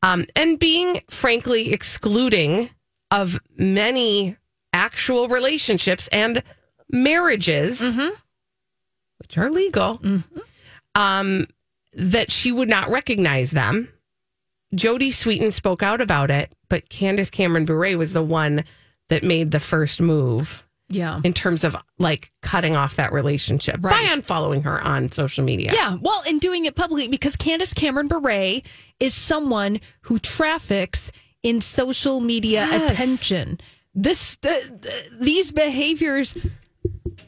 um, 0.03 0.27
and 0.35 0.59
being 0.59 1.01
frankly 1.09 1.73
excluding 1.73 2.69
of 3.09 3.39
many 3.57 4.37
actual 4.73 5.27
relationships 5.27 6.07
and 6.09 6.43
marriages 6.91 7.81
which 9.17 9.37
are 9.39 9.49
legal, 9.49 9.99
um, 10.93 11.47
that 11.93 12.31
she 12.31 12.51
would 12.51 12.69
not 12.69 12.89
recognize 12.89 13.49
them. 13.49 13.89
Jodie 14.75 15.09
Sweetin 15.09 15.51
spoke 15.51 15.81
out 15.81 15.99
about 15.99 16.29
it, 16.29 16.51
but 16.69 16.89
Candace 16.89 17.31
Cameron 17.31 17.65
Bure 17.65 17.97
was 17.97 18.13
the 18.13 18.21
one 18.21 18.65
that 19.09 19.23
made 19.23 19.49
the 19.49 19.59
first 19.59 19.99
move 19.99 20.67
Yeah. 20.93 21.19
in 21.23 21.33
terms 21.33 21.63
of 21.63 21.75
like 21.99 22.31
cutting 22.41 22.75
off 22.75 22.95
that 22.95 23.11
relationship 23.11 23.77
right. 23.81 23.91
by 24.07 24.15
unfollowing 24.15 24.63
her 24.63 24.81
on 24.81 25.11
social 25.11 25.43
media. 25.43 25.71
Yeah, 25.73 25.97
well, 26.01 26.21
and 26.27 26.39
doing 26.39 26.65
it 26.65 26.75
publicly 26.75 27.07
because 27.07 27.35
Candace 27.35 27.73
Cameron 27.73 28.07
Bure 28.07 28.61
is 28.99 29.13
someone 29.13 29.79
who 30.01 30.19
traffics 30.19 31.11
in 31.41 31.59
social 31.61 32.19
media 32.21 32.67
Yes. 32.69 32.91
attention. 32.91 33.59
This 33.95 34.37
th- 34.37 34.69
th- 34.81 35.05
these 35.19 35.51
behaviors 35.51 36.35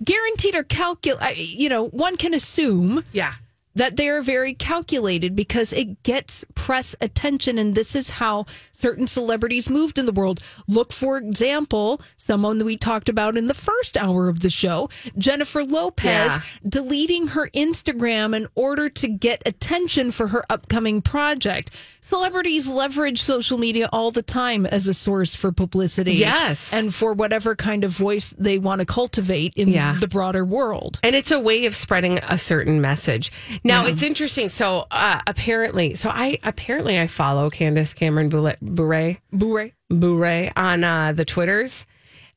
guaranteed 0.04 0.56
are 0.56 0.64
calculated. 0.64 1.44
You 1.46 1.70
know, 1.70 1.88
one 1.88 2.18
can 2.18 2.34
assume 2.34 3.04
Yeah. 3.12 3.34
That 3.76 3.96
they're 3.98 4.22
very 4.22 4.54
calculated 4.54 5.36
because 5.36 5.74
it 5.74 6.02
gets 6.04 6.44
press 6.56 6.96
attention. 7.02 7.58
And 7.58 7.76
this 7.76 7.96
is 7.96 8.10
how 8.12 8.46
certain 8.72 9.08
celebrities 9.08 9.70
moved 9.70 9.98
in 9.98 10.06
the 10.06 10.12
world. 10.12 10.40
Look 10.68 10.92
for 10.94 11.18
example 11.18 12.02
someone 12.18 12.58
that 12.58 12.66
we 12.66 12.78
talked 12.78 13.10
about 13.10 13.38
in 13.38 13.48
the 13.48 13.54
first 13.54 13.98
hour 13.98 14.28
of 14.30 14.40
the 14.40 14.50
show 14.50 14.90
jennifer 15.18 15.64
lopez 15.64 16.06
Yeah. 16.06 16.40
deleting 16.68 17.28
her 17.28 17.50
instagram 17.54 18.36
in 18.36 18.48
order 18.56 18.90
to 18.90 19.08
get 19.08 19.42
attention 19.46 20.12
for 20.12 20.28
her 20.28 20.44
upcoming 20.50 21.02
project 21.02 21.72
celebrities 22.10 22.70
leverage 22.70 23.22
social 23.22 23.58
media 23.58 23.90
all 23.92 24.12
the 24.12 24.22
time 24.22 24.66
as 24.68 24.88
a 24.88 24.94
source 24.94 25.34
for 25.34 25.52
publicity 25.52 26.14
Yes. 26.14 26.72
and 26.72 26.94
for 26.94 27.14
whatever 27.14 27.56
kind 27.56 27.84
of 27.84 27.92
voice 27.92 28.34
they 28.38 28.60
want 28.60 28.80
to 28.80 28.86
cultivate 28.86 29.54
in 29.56 29.70
Yeah. 29.70 29.98
the 30.00 30.08
broader 30.08 30.46
world 30.46 31.00
And 31.02 31.16
it's 31.16 31.32
a 31.32 31.40
way 31.40 31.66
of 31.66 31.76
spreading 31.76 32.20
a 32.20 32.38
certain 32.38 32.80
message. 32.80 33.32
Now 33.64 33.86
it's 33.88 34.04
interesting. 34.04 34.50
So 34.50 34.86
uh, 34.92 35.20
apparently, 35.26 35.96
so 35.96 36.10
I 36.10 36.38
apparently 36.44 37.00
I 37.00 37.08
follow 37.08 37.50
Candace 37.50 37.94
Cameron 37.96 38.30
Bure 38.30 38.56
Bure, 38.62 39.18
Bure. 39.32 39.72
Bure 39.90 40.52
on 40.56 40.84
uh, 40.84 41.14
the 41.14 41.26
Twitters, 41.26 41.86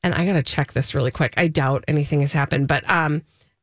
and 0.01 0.15
I 0.15 0.25
gotta 0.25 0.41
check 0.43 0.73
this 0.73 0.95
really 0.95 1.11
quick. 1.11 1.33
I 1.37 1.47
doubt 1.47 1.83
anything 1.87 2.21
has 2.21 2.33
happened, 2.33 2.67
but 2.67 2.89
um, 2.89 3.21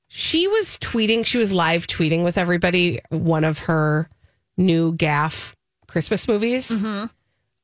she 0.08 0.46
was 0.46 0.76
tweeting. 0.78 1.26
She 1.26 1.38
was 1.38 1.52
live 1.52 1.86
tweeting 1.88 2.22
with 2.24 2.38
everybody 2.38 3.00
one 3.08 3.42
of 3.44 3.58
her 3.60 4.08
new 4.56 4.92
gaff 4.92 5.55
Christmas 5.86 6.28
movies 6.28 6.82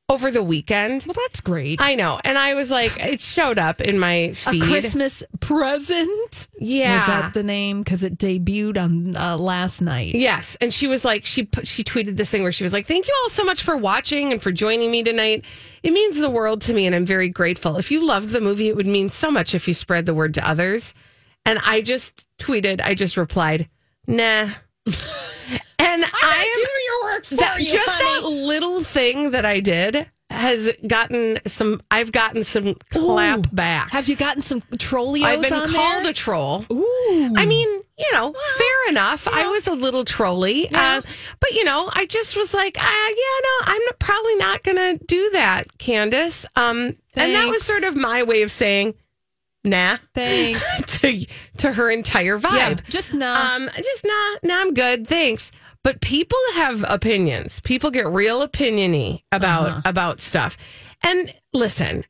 over 0.09 0.29
the 0.29 0.43
weekend. 0.43 1.05
well 1.07 1.15
that's 1.27 1.39
great 1.41 1.81
I 1.81 1.95
know, 1.95 2.19
and 2.23 2.37
I 2.37 2.53
was 2.55 2.69
like, 2.69 2.99
it 3.03 3.21
showed 3.21 3.57
up 3.57 3.81
in 3.81 3.97
my 3.99 4.13
a 4.13 4.33
feed. 4.33 4.61
Christmas 4.63 5.23
present. 5.39 6.47
Yeah. 6.59 6.97
was 6.97 7.07
that 7.07 7.33
the 7.33 7.43
name? 7.43 7.81
Because 7.81 8.03
it 8.03 8.17
debuted 8.17 8.77
on 8.81 9.15
uh, 9.15 9.37
last 9.37 9.81
night. 9.81 10.15
Yes, 10.15 10.57
and 10.61 10.73
she 10.73 10.87
was 10.87 11.05
like, 11.05 11.25
she 11.25 11.43
put, 11.43 11.67
she 11.67 11.83
tweeted 11.83 12.17
this 12.17 12.29
thing 12.29 12.43
where 12.43 12.51
she 12.51 12.63
was 12.63 12.73
like, 12.73 12.85
"Thank 12.85 13.07
you 13.07 13.15
all 13.23 13.29
so 13.29 13.43
much 13.43 13.63
for 13.63 13.77
watching 13.77 14.31
and 14.31 14.41
for 14.41 14.51
joining 14.51 14.91
me 14.91 15.03
tonight. 15.03 15.45
It 15.83 15.91
means 15.91 16.19
the 16.19 16.29
world 16.29 16.61
to 16.63 16.73
me, 16.73 16.85
and 16.85 16.95
I'm 16.95 17.05
very 17.05 17.29
grateful. 17.29 17.77
If 17.77 17.89
you 17.89 18.05
loved 18.05 18.29
the 18.29 18.41
movie, 18.41 18.67
it 18.67 18.75
would 18.75 18.87
mean 18.87 19.09
so 19.09 19.31
much 19.31 19.55
if 19.55 19.67
you 19.67 19.73
spread 19.73 20.05
the 20.05 20.13
word 20.13 20.33
to 20.35 20.47
others." 20.47 20.93
And 21.45 21.59
I 21.65 21.81
just 21.81 22.27
tweeted, 22.39 22.81
I 22.81 22.93
just 22.93 23.17
replied, 23.17 23.69
"Nah." 24.05 24.49
and 24.85 26.03
I 26.05 26.53
am 26.55 26.61
your 26.61 26.82
work 27.31 27.39
for 27.41 27.57
that, 27.57 27.59
just 27.59 27.99
that 27.99 28.21
little 28.23 28.83
thing 28.83 29.31
that 29.31 29.45
I 29.45 29.59
did 29.59 30.09
has 30.29 30.75
gotten 30.87 31.37
some. 31.45 31.81
I've 31.91 32.11
gotten 32.11 32.43
some 32.43 32.75
clap 32.89 33.53
back. 33.53 33.91
Have 33.91 34.09
you 34.09 34.15
gotten 34.15 34.41
some 34.41 34.61
trollios 34.61 35.23
I've 35.23 35.41
been 35.41 35.69
called 35.69 36.03
there? 36.03 36.09
a 36.09 36.13
troll. 36.13 36.65
Ooh. 36.71 37.33
I 37.37 37.45
mean, 37.45 37.67
you 37.97 38.11
know, 38.13 38.33
fair 38.57 38.89
enough. 38.89 39.27
I 39.27 39.47
was 39.47 39.67
a 39.67 39.73
little 39.73 40.03
trolly, 40.03 40.67
uh, 40.73 41.01
but 41.39 41.51
you 41.51 41.63
know, 41.63 41.89
I 41.93 42.05
just 42.07 42.35
was 42.35 42.53
like, 42.53 42.77
ah, 42.79 43.07
yeah, 43.09 43.15
no, 43.67 43.73
I'm 43.73 43.85
not- 43.85 43.99
probably 43.99 44.35
not 44.35 44.63
going 44.63 44.77
to 44.97 45.05
do 45.05 45.29
that, 45.33 45.77
Candace. 45.77 46.45
Um, 46.55 46.95
and 47.15 47.35
that 47.35 47.47
was 47.47 47.63
sort 47.63 47.83
of 47.83 47.95
my 47.95 48.23
way 48.23 48.41
of 48.41 48.51
saying, 48.51 48.95
nah, 49.63 49.97
Thanks. 50.15 50.63
to, 51.01 51.25
to 51.59 51.73
her 51.73 51.89
entire 51.91 52.37
yeah, 52.37 52.73
vibe. 52.73 52.83
just 52.85 53.13
nah. 53.13 53.55
Um, 53.55 53.69
just 53.77 54.03
nah, 54.03 54.37
nah, 54.43 54.61
I'm 54.61 54.73
good, 54.73 55.07
thanks. 55.07 55.51
But 55.83 56.01
people 56.01 56.37
have 56.55 56.85
opinions. 56.87 57.59
People 57.61 57.91
get 57.91 58.07
real 58.07 58.45
opiniony 58.45 59.23
about 59.31 59.69
Uh-huh. 59.69 59.81
about 59.85 60.21
stuff. 60.21 60.57
And 61.01 61.33
listen, 61.53 62.05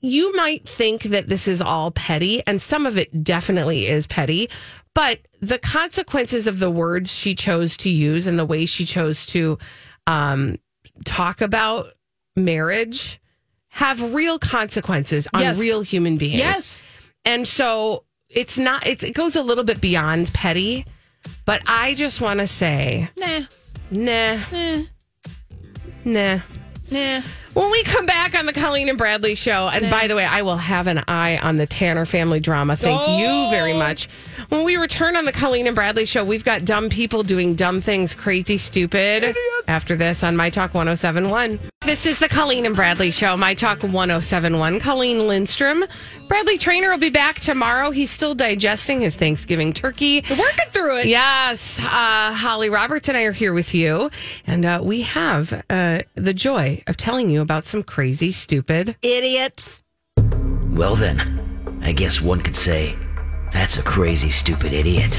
you 0.00 0.34
might 0.34 0.68
think 0.68 1.02
that 1.04 1.28
this 1.28 1.46
is 1.46 1.62
all 1.62 1.92
petty, 1.92 2.42
and 2.46 2.60
some 2.60 2.86
of 2.86 2.98
it 2.98 3.22
definitely 3.22 3.86
is 3.86 4.06
petty. 4.08 4.48
But 4.94 5.20
the 5.40 5.58
consequences 5.58 6.46
of 6.46 6.58
the 6.58 6.70
words 6.70 7.12
she 7.12 7.34
chose 7.34 7.76
to 7.78 7.88
use 7.90 8.26
and 8.26 8.38
the 8.38 8.44
way 8.44 8.66
she 8.66 8.84
chose 8.84 9.24
to 9.26 9.58
um, 10.06 10.56
talk 11.04 11.40
about 11.40 11.86
marriage 12.36 13.20
have 13.68 14.12
real 14.12 14.38
consequences 14.38 15.28
on 15.32 15.40
Yes. 15.40 15.58
real 15.58 15.82
human 15.82 16.18
beings. 16.18 16.38
Yes. 16.38 16.82
And 17.24 17.46
so 17.48 18.04
it's 18.28 18.58
not, 18.58 18.86
it's, 18.86 19.02
it 19.04 19.14
goes 19.14 19.36
a 19.36 19.42
little 19.42 19.64
bit 19.64 19.80
beyond 19.80 20.32
petty, 20.34 20.84
but 21.44 21.62
I 21.66 21.94
just 21.94 22.20
want 22.20 22.40
to 22.40 22.46
say, 22.46 23.08
nah. 23.16 23.40
nah, 23.90 24.38
nah. 26.04 26.40
Nah. 26.90 27.22
When 27.54 27.70
we 27.70 27.82
come 27.82 28.06
back 28.06 28.34
on 28.34 28.46
the 28.46 28.52
Colleen 28.54 28.88
and 28.88 28.96
Bradley 28.96 29.34
show, 29.34 29.68
and 29.68 29.90
by 29.90 30.06
the 30.06 30.16
way, 30.16 30.24
I 30.24 30.40
will 30.40 30.56
have 30.56 30.86
an 30.86 31.02
eye 31.06 31.38
on 31.42 31.58
the 31.58 31.66
Tanner 31.66 32.06
family 32.06 32.40
drama. 32.40 32.76
Thank 32.76 33.20
you 33.20 33.50
very 33.50 33.74
much. 33.74 34.08
When 34.48 34.64
we 34.64 34.76
return 34.76 35.16
on 35.16 35.26
the 35.26 35.32
Colleen 35.32 35.66
and 35.66 35.76
Bradley 35.76 36.06
show, 36.06 36.24
we've 36.24 36.44
got 36.44 36.64
dumb 36.64 36.88
people 36.88 37.22
doing 37.22 37.54
dumb 37.54 37.82
things, 37.82 38.14
crazy, 38.14 38.56
stupid. 38.56 39.34
After 39.68 39.96
this 39.96 40.24
on 40.24 40.34
My 40.34 40.48
Talk 40.48 40.72
1071. 40.72 41.60
This 41.82 42.06
is 42.06 42.20
the 42.20 42.28
Colleen 42.28 42.64
and 42.64 42.74
Bradley 42.74 43.10
show, 43.10 43.36
My 43.36 43.52
Talk 43.52 43.82
1071. 43.82 44.80
Colleen 44.80 45.26
Lindstrom. 45.26 45.84
Bradley 46.28 46.56
Traynor 46.56 46.90
will 46.90 46.98
be 46.98 47.10
back 47.10 47.40
tomorrow. 47.40 47.90
He's 47.90 48.10
still 48.10 48.34
digesting 48.34 49.02
his 49.02 49.16
Thanksgiving 49.16 49.74
turkey. 49.74 50.22
Working 50.30 50.70
through 50.70 51.00
it. 51.00 51.06
Yes, 51.06 51.78
uh, 51.78 52.32
Holly 52.32 52.70
Roberts 52.70 53.08
and 53.08 53.18
I 53.18 53.24
are 53.24 53.32
here 53.32 53.52
with 53.52 53.74
you, 53.74 54.10
and 54.46 54.64
uh, 54.64 54.80
we 54.82 55.02
have 55.02 55.62
uh, 55.68 56.00
the 56.14 56.32
joy 56.32 56.82
of 56.86 56.96
telling 56.96 57.28
you 57.28 57.41
about 57.42 57.66
some 57.66 57.82
crazy, 57.82 58.32
stupid. 58.32 58.96
Idiots. 59.02 59.82
Well, 60.70 60.94
then, 60.94 61.80
I 61.82 61.92
guess 61.92 62.22
one 62.22 62.40
could 62.40 62.56
say 62.56 62.94
that's 63.52 63.76
a 63.76 63.82
crazy, 63.82 64.30
stupid 64.30 64.72
idiot. 64.72 65.10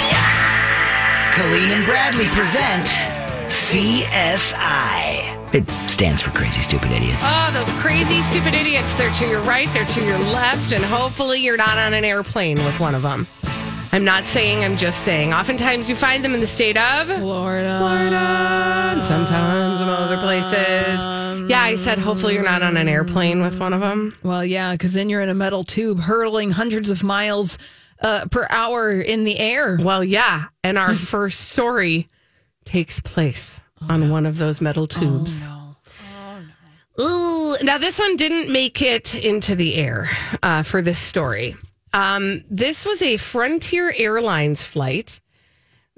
Colleen 1.33 1.69
and 1.69 1.85
Bradley 1.85 2.25
present 2.29 2.85
CSI. 3.49 5.33
It 5.53 5.69
stands 5.87 6.23
for 6.23 6.31
Crazy 6.31 6.61
Stupid 6.61 6.91
Idiots. 6.91 7.19
Oh, 7.21 7.51
those 7.53 7.71
crazy, 7.73 8.23
stupid 8.23 8.55
idiots! 8.55 8.95
They're 8.95 9.13
to 9.13 9.27
your 9.27 9.41
right, 9.41 9.71
they're 9.71 9.85
to 9.85 10.03
your 10.03 10.17
left, 10.17 10.71
and 10.71 10.83
hopefully 10.83 11.39
you're 11.41 11.57
not 11.57 11.77
on 11.77 11.93
an 11.93 12.03
airplane 12.03 12.57
with 12.57 12.79
one 12.79 12.95
of 12.95 13.03
them. 13.03 13.27
I'm 13.91 14.03
not 14.03 14.25
saying, 14.25 14.63
I'm 14.63 14.75
just 14.75 15.01
saying. 15.03 15.33
Oftentimes 15.33 15.87
you 15.87 15.95
find 15.95 16.25
them 16.25 16.33
in 16.33 16.39
the 16.39 16.47
state 16.47 16.77
of 16.77 17.05
Florida. 17.05 17.77
Florida, 17.77 18.15
and 18.15 19.05
sometimes 19.05 19.79
in 19.79 19.87
other 19.87 20.17
places. 20.17 20.99
Yeah, 21.47 21.61
I 21.61 21.75
said 21.75 21.99
hopefully 21.99 22.33
you're 22.33 22.43
not 22.43 22.61
on 22.61 22.77
an 22.77 22.87
airplane 22.87 23.41
with 23.41 23.59
one 23.59 23.73
of 23.73 23.81
them. 23.81 24.15
Well, 24.23 24.45
yeah, 24.45 24.73
because 24.73 24.93
then 24.93 25.09
you're 25.09 25.21
in 25.21 25.29
a 25.29 25.33
metal 25.33 25.63
tube 25.63 25.99
hurtling 25.99 26.51
hundreds 26.51 26.89
of 26.89 27.03
miles 27.03 27.57
uh, 28.01 28.25
per 28.29 28.47
hour 28.49 28.99
in 28.99 29.23
the 29.23 29.39
air. 29.39 29.77
Well, 29.81 30.03
yeah. 30.03 30.45
And 30.63 30.77
our 30.77 30.95
first 30.95 31.49
story 31.49 32.09
takes 32.65 32.99
place 32.99 33.61
on 33.89 34.09
one 34.09 34.25
of 34.25 34.37
those 34.37 34.61
metal 34.61 34.87
tubes. 34.87 35.45
Oh 35.47 35.63
Ooh. 36.99 37.55
Now, 37.63 37.77
this 37.77 37.99
one 37.99 38.15
didn't 38.15 38.51
make 38.51 38.81
it 38.81 39.15
into 39.15 39.55
the 39.55 39.75
air 39.75 40.09
uh, 40.41 40.63
for 40.63 40.81
this 40.81 40.99
story. 40.99 41.55
Um, 41.91 42.43
this 42.49 42.85
was 42.85 43.01
a 43.01 43.17
Frontier 43.17 43.93
Airlines 43.95 44.63
flight 44.63 45.19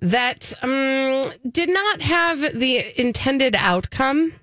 that 0.01 0.53
um, 0.61 1.23
did 1.49 1.69
not 1.69 2.01
have 2.01 2.39
the 2.57 2.99
intended 2.99 3.55
outcome, 3.55 4.33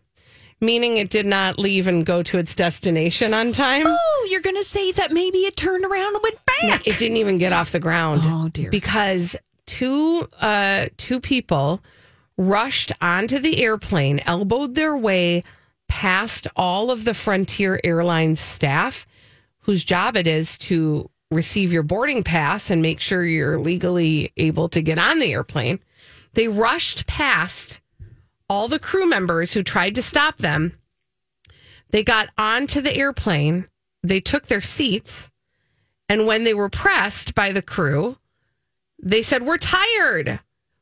meaning 0.62 0.96
it 0.96 1.10
did 1.10 1.26
not 1.26 1.58
leave 1.58 1.86
and 1.86 2.06
go 2.06 2.22
to 2.22 2.38
its 2.38 2.54
destination 2.54 3.34
on 3.34 3.52
time. 3.52 3.82
Oh, 3.84 4.28
you're 4.30 4.40
going 4.40 4.56
to 4.56 4.64
say 4.64 4.92
that 4.92 5.12
maybe 5.12 5.38
it 5.40 5.56
turned 5.56 5.84
around 5.84 6.14
and 6.14 6.22
went 6.22 6.38
back. 6.46 6.86
It 6.86 6.98
didn't 6.98 7.18
even 7.18 7.36
get 7.36 7.52
off 7.52 7.72
the 7.72 7.80
ground. 7.80 8.22
Oh, 8.24 8.48
dear. 8.48 8.70
Because 8.70 9.36
two 9.66 10.28
uh 10.40 10.86
two 10.96 11.20
people 11.20 11.82
rushed 12.36 12.92
onto 13.00 13.38
the 13.38 13.62
airplane, 13.62 14.20
elbowed 14.26 14.74
their 14.74 14.96
way 14.96 15.44
past 15.88 16.46
all 16.56 16.90
of 16.90 17.04
the 17.04 17.14
Frontier 17.14 17.78
Airlines 17.84 18.40
staff 18.40 19.06
whose 19.60 19.84
job 19.84 20.16
it 20.16 20.26
is 20.26 20.56
to 20.58 21.08
receive 21.30 21.72
your 21.72 21.82
boarding 21.82 22.22
pass 22.24 22.70
and 22.70 22.82
make 22.82 23.00
sure 23.00 23.24
you're 23.24 23.58
legally 23.58 24.32
able 24.36 24.68
to 24.68 24.82
get 24.82 24.98
on 24.98 25.18
the 25.18 25.32
airplane. 25.32 25.78
They 26.34 26.48
rushed 26.48 27.06
past 27.06 27.81
all 28.52 28.68
the 28.68 28.78
crew 28.78 29.08
members 29.08 29.54
who 29.54 29.62
tried 29.62 29.94
to 29.94 30.02
stop 30.02 30.36
them. 30.36 30.74
They 31.88 32.02
got 32.04 32.28
onto 32.36 32.82
the 32.82 32.94
airplane, 32.94 33.66
they 34.02 34.20
took 34.20 34.46
their 34.46 34.60
seats, 34.60 35.30
and 36.06 36.26
when 36.26 36.44
they 36.44 36.52
were 36.52 36.68
pressed 36.68 37.34
by 37.34 37.52
the 37.52 37.62
crew, 37.62 38.18
they 39.02 39.22
said, 39.22 39.42
We're 39.42 39.56
tired. 39.56 40.38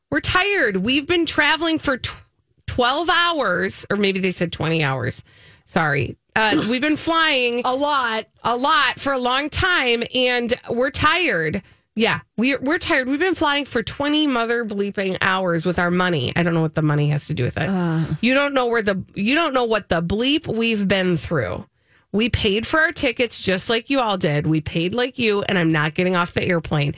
We're 0.09 0.19
tired. 0.19 0.77
We've 0.77 1.07
been 1.07 1.25
traveling 1.25 1.79
for 1.79 1.97
tw- 1.97 2.25
12 2.67 3.09
hours, 3.09 3.85
or 3.89 3.95
maybe 3.95 4.19
they 4.19 4.31
said 4.33 4.51
20 4.51 4.83
hours. 4.83 5.23
Sorry. 5.63 6.17
Uh, 6.35 6.65
we've 6.69 6.81
been 6.81 6.97
flying 6.97 7.61
A 7.63 7.73
lot. 7.73 8.25
a 8.43 8.57
lot 8.57 8.99
for 8.99 9.13
a 9.13 9.17
long 9.17 9.49
time 9.49 10.03
and 10.13 10.53
we're 10.69 10.91
tired. 10.91 11.61
Yeah, 11.95 12.21
we're 12.37 12.59
we're 12.61 12.77
tired. 12.77 13.09
We've 13.09 13.19
been 13.19 13.35
flying 13.35 13.65
for 13.65 13.83
twenty 13.83 14.25
mother 14.25 14.63
bleeping 14.63 15.17
hours 15.21 15.65
with 15.65 15.77
our 15.77 15.91
money. 15.91 16.31
I 16.35 16.43
don't 16.43 16.53
know 16.53 16.61
what 16.61 16.73
the 16.73 16.81
money 16.81 17.09
has 17.09 17.27
to 17.27 17.33
do 17.33 17.43
with 17.43 17.57
it. 17.57 17.67
Uh. 17.67 18.05
you 18.21 18.33
don't 18.33 18.53
know 18.53 18.67
where 18.67 18.81
the 18.81 19.03
you 19.13 19.35
don't 19.35 19.53
know 19.53 19.65
what 19.65 19.89
the 19.89 20.01
bleep 20.01 20.47
we've 20.47 20.87
been 20.87 21.17
through. 21.17 21.65
We 22.13 22.29
paid 22.29 22.65
for 22.65 22.79
our 22.79 22.91
tickets 22.91 23.41
just 23.41 23.69
like 23.69 23.89
you 23.89 23.99
all 23.99 24.17
did. 24.17 24.47
We 24.47 24.61
paid 24.61 24.93
like 24.93 25.19
you, 25.19 25.43
and 25.43 25.57
I'm 25.57 25.71
not 25.71 25.93
getting 25.93 26.15
off 26.15 26.33
the 26.33 26.43
airplane. 26.43 26.95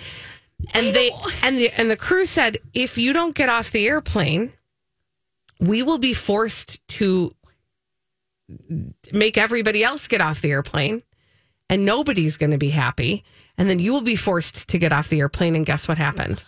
And 0.74 0.96
they 0.96 1.12
and 1.42 1.58
the 1.58 1.72
and 1.72 1.90
the 1.90 1.98
crew 1.98 2.26
said 2.26 2.58
if 2.74 2.98
you 2.98 3.14
don't 3.14 3.36
get 3.36 3.50
off 3.50 3.72
the 3.72 3.88
airplane, 3.88 4.54
we 5.60 5.82
will 5.82 5.98
be 5.98 6.14
forced 6.14 6.86
to 6.90 7.32
make 9.12 9.38
everybody 9.38 9.84
else 9.84 10.08
get 10.08 10.22
off 10.22 10.42
the 10.42 10.52
airplane 10.52 11.02
and 11.70 11.86
nobody's 11.86 12.38
going 12.38 12.52
to 12.52 12.58
be 12.58 12.70
happy. 12.70 13.24
And 13.58 13.70
then 13.70 13.80
you 13.80 13.94
will 13.94 14.02
be 14.02 14.16
forced 14.16 14.68
to 14.70 14.78
get 14.78 14.92
off 14.92 15.10
the 15.10 15.20
airplane. 15.20 15.56
And 15.56 15.66
guess 15.66 15.88
what 15.88 15.98
happened? 15.98 16.44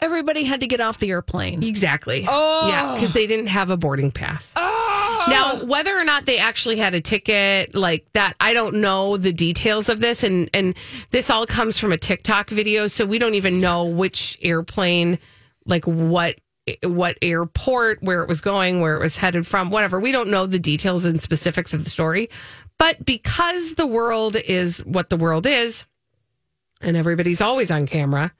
Everybody 0.00 0.44
had 0.44 0.60
to 0.60 0.66
get 0.66 0.80
off 0.80 0.98
the 0.98 1.10
airplane. 1.10 1.62
Exactly. 1.62 2.26
Oh. 2.28 2.68
Yeah, 2.68 2.94
because 2.94 3.14
they 3.14 3.26
didn't 3.26 3.46
have 3.46 3.70
a 3.70 3.76
boarding 3.78 4.10
pass. 4.10 4.52
Oh. 4.54 5.26
Now, 5.28 5.64
whether 5.64 5.96
or 5.96 6.04
not 6.04 6.26
they 6.26 6.38
actually 6.38 6.76
had 6.76 6.94
a 6.94 7.00
ticket 7.00 7.74
like 7.74 8.06
that, 8.12 8.36
I 8.38 8.52
don't 8.52 8.76
know 8.76 9.16
the 9.16 9.32
details 9.32 9.88
of 9.88 10.00
this. 10.00 10.22
And, 10.22 10.50
and 10.52 10.76
this 11.10 11.30
all 11.30 11.46
comes 11.46 11.78
from 11.78 11.92
a 11.92 11.96
TikTok 11.96 12.50
video. 12.50 12.88
So 12.88 13.06
we 13.06 13.18
don't 13.18 13.34
even 13.34 13.60
know 13.60 13.86
which 13.86 14.38
airplane, 14.42 15.18
like 15.64 15.86
what 15.86 16.36
what 16.82 17.16
airport, 17.22 18.02
where 18.02 18.22
it 18.22 18.28
was 18.28 18.40
going, 18.40 18.80
where 18.80 18.96
it 18.96 19.00
was 19.00 19.16
headed 19.16 19.46
from, 19.46 19.70
whatever. 19.70 20.00
We 20.00 20.12
don't 20.12 20.28
know 20.28 20.46
the 20.46 20.58
details 20.58 21.04
and 21.04 21.22
specifics 21.22 21.72
of 21.72 21.84
the 21.84 21.90
story. 21.90 22.28
But 22.78 23.04
because 23.04 23.74
the 23.74 23.86
world 23.86 24.36
is 24.36 24.80
what 24.80 25.08
the 25.08 25.16
world 25.16 25.46
is, 25.46 25.84
and 26.80 26.96
everybody's 26.96 27.40
always 27.40 27.70
on 27.70 27.86
camera, 27.86 28.32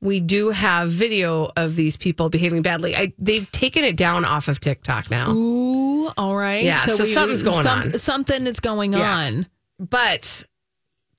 we 0.00 0.20
do 0.20 0.50
have 0.50 0.90
video 0.90 1.50
of 1.56 1.74
these 1.76 1.96
people 1.96 2.28
behaving 2.30 2.62
badly. 2.62 2.94
I, 2.96 3.12
they've 3.18 3.50
taken 3.50 3.84
it 3.84 3.96
down 3.96 4.24
off 4.24 4.46
of 4.48 4.60
TikTok 4.60 5.10
now. 5.10 5.30
Ooh, 5.32 6.08
all 6.16 6.36
right. 6.36 6.62
Yeah, 6.64 6.78
so 6.78 7.04
something's 7.04 7.42
going 7.42 7.66
on. 7.66 7.98
Something 7.98 8.46
is 8.46 8.60
going 8.60 8.92
Yeah. 8.92 9.16
on. 9.16 9.46
But 9.80 10.44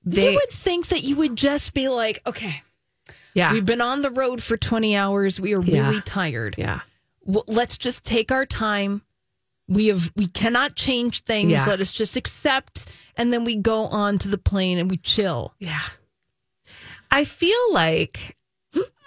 they, 0.04 0.30
you 0.30 0.34
would 0.36 0.50
think 0.50 0.88
that 0.88 1.02
you 1.02 1.16
would 1.16 1.36
just 1.36 1.74
be 1.74 1.88
like, 1.88 2.20
okay, 2.26 2.62
yeah, 3.34 3.52
we've 3.52 3.64
been 3.66 3.80
on 3.82 4.02
the 4.02 4.10
road 4.10 4.42
for 4.42 4.56
20 4.56 4.96
hours. 4.96 5.38
We 5.40 5.54
are 5.54 5.62
Yeah. 5.62 5.88
really 5.88 6.00
tired. 6.02 6.54
yeah, 6.58 6.80
Well, 7.22 7.44
let's 7.46 7.76
just 7.78 8.04
take 8.04 8.32
our 8.32 8.44
time. 8.46 9.02
We 9.68 9.86
have 9.86 10.10
we 10.16 10.26
cannot 10.26 10.74
change 10.74 11.22
things. 11.24 11.50
Yeah. 11.50 11.64
Let 11.66 11.80
us 11.80 11.92
just 11.92 12.16
accept 12.16 12.86
and 13.16 13.32
then 13.32 13.44
we 13.44 13.56
go 13.56 13.84
on 13.86 14.18
to 14.18 14.28
the 14.28 14.38
plane 14.38 14.78
and 14.78 14.90
we 14.90 14.96
chill. 14.96 15.54
yeah. 15.58 15.80
I 17.10 17.24
feel 17.24 17.72
like 17.72 18.36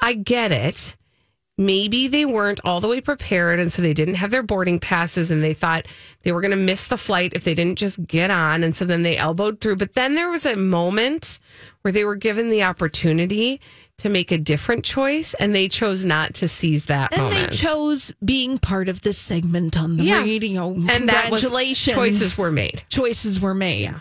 I 0.01 0.13
get 0.13 0.51
it. 0.51 0.95
Maybe 1.55 2.07
they 2.07 2.25
weren't 2.25 2.59
all 2.65 2.81
the 2.81 2.87
way 2.87 2.99
prepared, 2.99 3.59
and 3.59 3.71
so 3.71 3.83
they 3.83 3.93
didn't 3.93 4.15
have 4.15 4.31
their 4.31 4.41
boarding 4.41 4.79
passes, 4.79 5.29
and 5.29 5.43
they 5.43 5.53
thought 5.53 5.85
they 6.23 6.31
were 6.31 6.41
going 6.41 6.49
to 6.51 6.57
miss 6.57 6.87
the 6.87 6.97
flight 6.97 7.33
if 7.35 7.43
they 7.43 7.53
didn't 7.53 7.77
just 7.77 8.03
get 8.07 8.31
on, 8.31 8.63
and 8.63 8.75
so 8.75 8.85
then 8.85 9.03
they 9.03 9.17
elbowed 9.17 9.61
through. 9.61 9.75
But 9.75 9.93
then 9.93 10.15
there 10.15 10.31
was 10.31 10.47
a 10.47 10.55
moment 10.55 11.39
where 11.83 11.91
they 11.91 12.05
were 12.05 12.15
given 12.15 12.49
the 12.49 12.63
opportunity 12.63 13.61
to 13.99 14.09
make 14.09 14.31
a 14.31 14.37
different 14.39 14.83
choice, 14.83 15.35
and 15.35 15.53
they 15.53 15.67
chose 15.67 16.03
not 16.03 16.33
to 16.33 16.47
seize 16.47 16.85
that 16.85 17.13
And 17.13 17.21
moment. 17.21 17.51
they 17.51 17.55
chose 17.55 18.11
being 18.25 18.57
part 18.57 18.89
of 18.89 19.01
this 19.01 19.19
segment 19.19 19.77
on 19.77 19.97
the 19.97 20.05
Yeah. 20.05 20.23
radio. 20.23 20.73
and 20.73 21.07
that 21.07 21.29
was 21.29 21.41
Congratulations. 21.41 21.95
choices 21.95 22.35
were 22.37 22.51
made. 22.51 22.81
choices 22.89 23.39
were 23.39 23.53
made. 23.53 23.93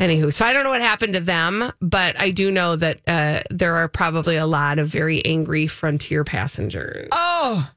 Anywho, 0.00 0.32
so 0.32 0.46
I 0.46 0.54
don't 0.54 0.64
know 0.64 0.70
what 0.70 0.80
happened 0.80 1.12
to 1.12 1.20
them, 1.20 1.70
but 1.80 2.18
I 2.18 2.30
do 2.30 2.50
know 2.50 2.74
that 2.74 3.00
uh, 3.06 3.42
there 3.50 3.76
are 3.76 3.86
probably 3.86 4.36
a 4.36 4.46
lot 4.46 4.78
of 4.78 4.88
very 4.88 5.22
angry 5.26 5.66
Frontier 5.66 6.24
passengers. 6.24 7.08
Oh, 7.12 7.70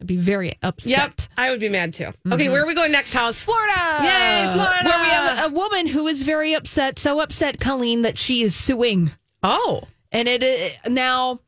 I'd 0.00 0.06
be 0.06 0.16
very 0.16 0.56
upset. 0.62 0.90
Yep, 0.90 1.20
I 1.36 1.50
would 1.50 1.58
be 1.58 1.68
mad 1.68 1.92
too. 1.92 2.12
Okay, 2.30 2.48
where 2.48 2.62
are 2.62 2.66
we 2.66 2.74
going 2.74 2.92
next, 2.92 3.12
house? 3.12 3.42
Florida. 3.44 3.74
Yay, 4.02 4.50
Florida. 4.52 4.88
Where 4.88 5.00
we 5.00 5.08
have 5.08 5.50
a 5.50 5.52
woman 5.52 5.88
who 5.88 6.06
is 6.06 6.22
very 6.22 6.54
upset, 6.54 6.98
so 7.00 7.18
upset, 7.20 7.58
Colleen, 7.58 8.02
that 8.02 8.18
she 8.18 8.42
is 8.42 8.54
suing. 8.54 9.10
Oh, 9.42 9.82
And 10.12 10.28
it 10.28 10.44
uh, 10.84 10.88
now 10.88 11.40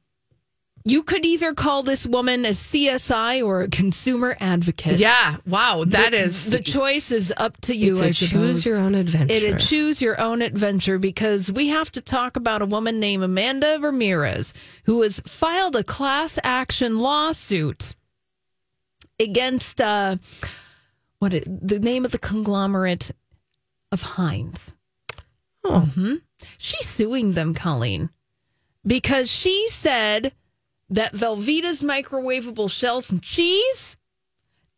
you 0.88 1.03
could 1.03 1.25
either 1.27 1.53
call 1.53 1.83
this 1.83 2.07
woman 2.07 2.44
a 2.44 2.51
CSI 2.51 3.44
or 3.44 3.62
a 3.62 3.68
consumer 3.68 4.37
advocate. 4.38 4.99
yeah. 5.01 5.38
Wow, 5.44 5.83
that 5.88 6.12
the, 6.12 6.18
is 6.18 6.49
the 6.49 6.61
choice 6.61 7.11
is 7.11 7.35
up 7.37 7.61
to 7.62 7.75
you. 7.75 7.94
It's 7.94 8.03
I 8.03 8.07
a 8.07 8.12
suppose. 8.12 8.31
choose 8.31 8.66
your 8.66 8.77
own 8.79 8.94
adventure. 8.94 9.35
It 9.35 9.42
is 9.42 9.64
choose 9.64 10.01
your 10.01 10.20
own 10.20 10.42
adventure 10.42 11.01
because 11.01 11.51
we 11.53 11.68
have 11.68 11.90
to 11.90 12.01
talk 12.01 12.37
about 12.37 12.62
a 12.62 12.66
woman 12.66 13.01
named 13.01 13.25
Amanda 13.25 13.79
Ramirez 13.81 14.55
who 14.85 15.03
has 15.03 15.18
filed 15.27 15.75
a 15.75 15.83
class 15.83 16.38
action 16.44 17.01
lawsuit 17.01 17.96
against 19.18 19.81
uh, 19.81 20.16
what 21.18 21.35
it, 21.35 21.44
the 21.68 21.81
name 21.81 22.05
of 22.05 22.12
the 22.12 22.18
conglomerate 22.18 23.11
of 23.90 24.03
Heinz. 24.03 24.77
Oh. 25.64 25.88
Mhm. 25.96 26.20
She's 26.59 26.88
suing 26.88 27.33
them, 27.33 27.55
Colleen, 27.55 28.11
because 28.87 29.29
she 29.29 29.66
said 29.68 30.33
that 30.90 31.12
Velveeta's 31.12 31.83
microwavable 31.83 32.70
shells 32.70 33.11
and 33.11 33.22
cheese 33.22 33.96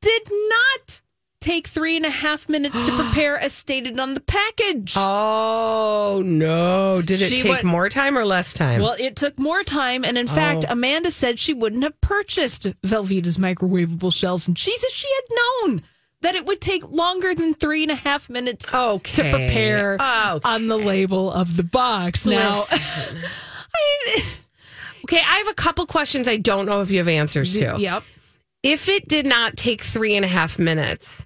did 0.00 0.22
not 0.30 1.00
take 1.40 1.68
three 1.68 1.96
and 1.96 2.04
a 2.04 2.10
half 2.10 2.48
minutes 2.48 2.74
to 2.76 2.92
prepare 2.96 3.38
as 3.38 3.52
stated 3.52 3.98
on 4.00 4.14
the 4.14 4.20
package. 4.20 4.94
Oh 4.96 6.22
no! 6.24 7.00
Did 7.02 7.22
it 7.22 7.28
She 7.30 7.36
take 7.42 7.50
went- 7.50 7.64
more 7.64 7.88
time 7.88 8.16
or 8.18 8.24
less 8.24 8.52
time? 8.54 8.80
Well, 8.80 8.96
it 8.98 9.16
took 9.16 9.38
more 9.38 9.62
time, 9.62 10.04
and 10.04 10.18
in 10.18 10.28
oh. 10.28 10.32
fact, 10.32 10.64
Oh. 10.68 10.72
Amanda 10.72 11.10
said 11.10 11.38
she 11.38 11.54
wouldn't 11.54 11.82
have 11.84 12.00
purchased 12.00 12.64
Velveeta's 12.82 13.38
microwavable 13.38 14.14
shells 14.14 14.46
and 14.48 14.56
cheese 14.56 14.82
if 14.82 14.92
she 14.92 15.08
had 15.14 15.36
known 15.70 15.82
that 16.20 16.34
it 16.34 16.44
would 16.46 16.60
take 16.60 16.88
longer 16.90 17.32
than 17.32 17.54
three 17.54 17.82
and 17.84 17.92
a 17.92 17.94
half 17.94 18.28
minutes 18.28 18.72
Okay. 18.74 19.22
to 19.22 19.30
prepare 19.30 19.94
Okay. 19.94 20.40
on 20.42 20.66
the 20.66 20.76
label 20.76 21.30
of 21.30 21.56
the 21.56 21.62
box. 21.62 22.26
Now, 22.26 22.64
I, 22.70 24.24
okay, 25.08 25.22
I 25.26 25.38
have 25.38 25.48
a 25.48 25.54
couple 25.54 25.86
questions. 25.86 26.28
I 26.28 26.36
don't 26.36 26.66
know 26.66 26.80
if 26.82 26.90
you 26.90 26.98
have 26.98 27.08
answers 27.08 27.52
to. 27.54 27.76
yep. 27.78 28.02
If 28.62 28.88
it 28.88 29.08
did 29.08 29.26
not 29.26 29.56
take 29.56 29.82
three 29.82 30.16
and 30.16 30.24
a 30.24 30.28
half 30.28 30.58
minutes, 30.58 31.24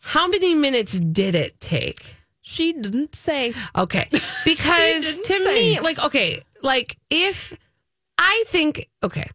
how 0.00 0.28
many 0.28 0.54
minutes 0.54 0.98
did 1.00 1.34
it 1.34 1.58
take? 1.58 2.16
She 2.42 2.72
didn't 2.72 3.14
say. 3.14 3.54
Okay. 3.74 4.08
Because 4.44 5.18
to 5.20 5.38
say. 5.38 5.54
me, 5.54 5.80
like, 5.80 5.98
okay, 5.98 6.42
like 6.62 6.98
if 7.08 7.56
I 8.18 8.44
think, 8.48 8.90
okay, 9.02 9.26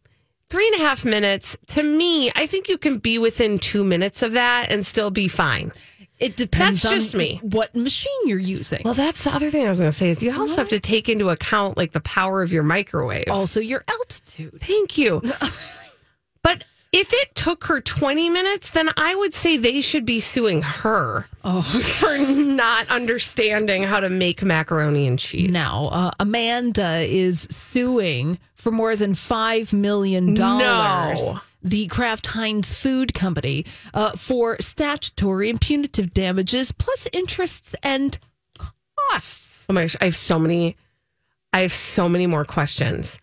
three 0.48 0.66
and 0.68 0.76
a 0.80 0.84
half 0.84 1.04
minutes, 1.04 1.58
to 1.68 1.82
me, 1.82 2.30
I 2.36 2.46
think 2.46 2.68
you 2.68 2.78
can 2.78 2.98
be 2.98 3.18
within 3.18 3.58
two 3.58 3.82
minutes 3.82 4.22
of 4.22 4.32
that 4.32 4.70
and 4.70 4.86
still 4.86 5.10
be 5.10 5.26
fine. 5.26 5.72
It 6.20 6.36
depends 6.36 6.82
That's 6.82 6.92
on 6.92 6.98
just 6.98 7.14
me. 7.14 7.40
what 7.42 7.74
machine 7.74 8.12
you're 8.26 8.38
using. 8.38 8.82
Well, 8.84 8.92
that's 8.94 9.24
the 9.24 9.34
other 9.34 9.50
thing 9.50 9.66
I 9.66 9.70
was 9.70 9.78
going 9.78 9.90
to 9.90 9.96
say 9.96 10.10
is 10.10 10.22
you 10.22 10.38
also 10.38 10.56
have 10.56 10.68
to 10.68 10.78
take 10.78 11.08
into 11.08 11.30
account 11.30 11.78
like 11.78 11.92
the 11.92 12.00
power 12.00 12.42
of 12.42 12.52
your 12.52 12.62
microwave. 12.62 13.24
also, 13.30 13.58
your 13.58 13.82
altitude. 13.88 14.60
Thank 14.60 14.98
you. 14.98 15.22
but 16.42 16.64
if 16.92 17.10
it 17.12 17.34
took 17.34 17.64
her 17.64 17.80
20 17.80 18.28
minutes, 18.28 18.70
then 18.70 18.90
I 18.98 19.14
would 19.14 19.32
say 19.32 19.56
they 19.56 19.80
should 19.80 20.04
be 20.04 20.20
suing 20.20 20.60
her 20.60 21.26
oh. 21.42 21.62
for 22.00 22.18
not 22.18 22.90
understanding 22.90 23.84
how 23.84 24.00
to 24.00 24.10
make 24.10 24.42
macaroni 24.42 25.06
and 25.06 25.18
cheese. 25.18 25.50
Now, 25.50 25.86
uh, 25.86 26.10
Amanda 26.20 26.98
is 26.98 27.48
suing 27.50 28.38
for 28.56 28.70
more 28.70 28.94
than 28.94 29.14
$5 29.14 29.72
million. 29.72 30.34
No. 30.34 31.40
The 31.62 31.86
Kraft 31.88 32.26
Heinz 32.28 32.72
Food 32.74 33.12
Company 33.14 33.64
uh, 33.92 34.12
for 34.12 34.56
statutory 34.60 35.50
and 35.50 35.60
punitive 35.60 36.14
damages, 36.14 36.72
plus 36.72 37.06
interests 37.12 37.74
and 37.82 38.18
costs. 39.10 39.66
Oh 39.68 39.72
my 39.72 39.82
gosh, 39.82 39.96
I 40.00 40.06
have 40.06 40.16
so 40.16 40.38
many 40.38 40.76
I 41.52 41.60
have 41.60 41.72
so 41.72 42.08
many 42.08 42.26
more 42.26 42.44
questions. 42.44 43.18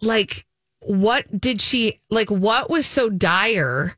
Like 0.00 0.46
what 0.80 1.40
did 1.40 1.60
she 1.60 2.00
like 2.10 2.30
what 2.30 2.68
was 2.68 2.86
so 2.86 3.08
dire 3.08 3.96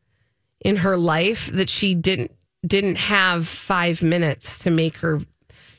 in 0.61 0.77
her 0.77 0.97
life 0.97 1.47
that 1.53 1.69
she 1.71 1.95
didn't 1.95 2.33
didn't 2.67 2.97
have 2.97 3.47
5 3.47 4.03
minutes 4.03 4.59
to 4.61 4.71
make 4.71 4.99
her 4.99 5.21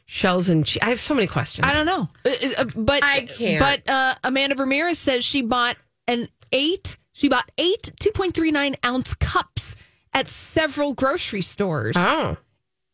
shells 0.05 0.49
and 0.49 0.65
cheese? 0.65 0.79
I 0.81 0.89
have 0.89 0.99
so 0.99 1.13
many 1.13 1.27
questions. 1.27 1.67
I 1.67 1.73
don't 1.73 1.85
know, 1.85 2.09
Uh, 2.25 2.31
uh, 2.59 2.65
but 2.75 3.03
I 3.03 3.21
can't. 3.21 3.59
But 3.59 3.89
uh, 3.91 4.15
Amanda 4.23 4.55
Ramirez 4.55 4.97
says 4.99 5.23
she 5.25 5.41
bought 5.41 5.77
an 6.07 6.27
eight. 6.51 6.97
She 7.17 7.30
bought 7.30 7.49
eight 7.58 7.91
two 7.99 8.12
point 8.12 8.34
three 8.36 8.51
nine 8.51 8.75
ounce 8.86 9.13
cups 9.13 9.78
at 10.13 10.28
several 10.28 10.93
grocery 10.93 11.41
stores 11.41 11.95
Oh. 11.97 12.36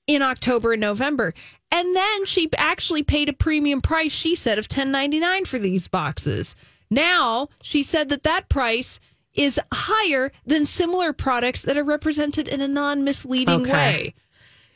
in 0.06 0.22
October 0.22 0.74
and 0.74 0.82
November, 0.82 1.34
and 1.72 1.96
then 1.96 2.26
she 2.26 2.48
actually 2.56 3.02
paid 3.02 3.30
a 3.30 3.34
premium 3.34 3.82
price. 3.82 4.12
She 4.12 4.36
said 4.36 4.60
of 4.60 4.68
ten 4.68 4.92
ninety 4.92 5.20
nine 5.20 5.46
for 5.46 5.58
these 5.58 5.88
boxes. 5.88 6.56
Now 6.92 7.50
she 7.64 7.82
said 7.82 8.10
that 8.10 8.22
that 8.24 8.48
price 8.48 9.00
is 9.34 9.60
higher 9.74 10.32
than 10.46 10.66
similar 10.68 11.14
products 11.14 11.64
that 11.64 11.76
are 11.78 11.84
represented 11.84 12.48
in 12.48 12.62
a 12.62 12.68
non 12.68 13.04
misleading 13.04 13.62
Okay. 13.62 13.72
way. 13.72 14.14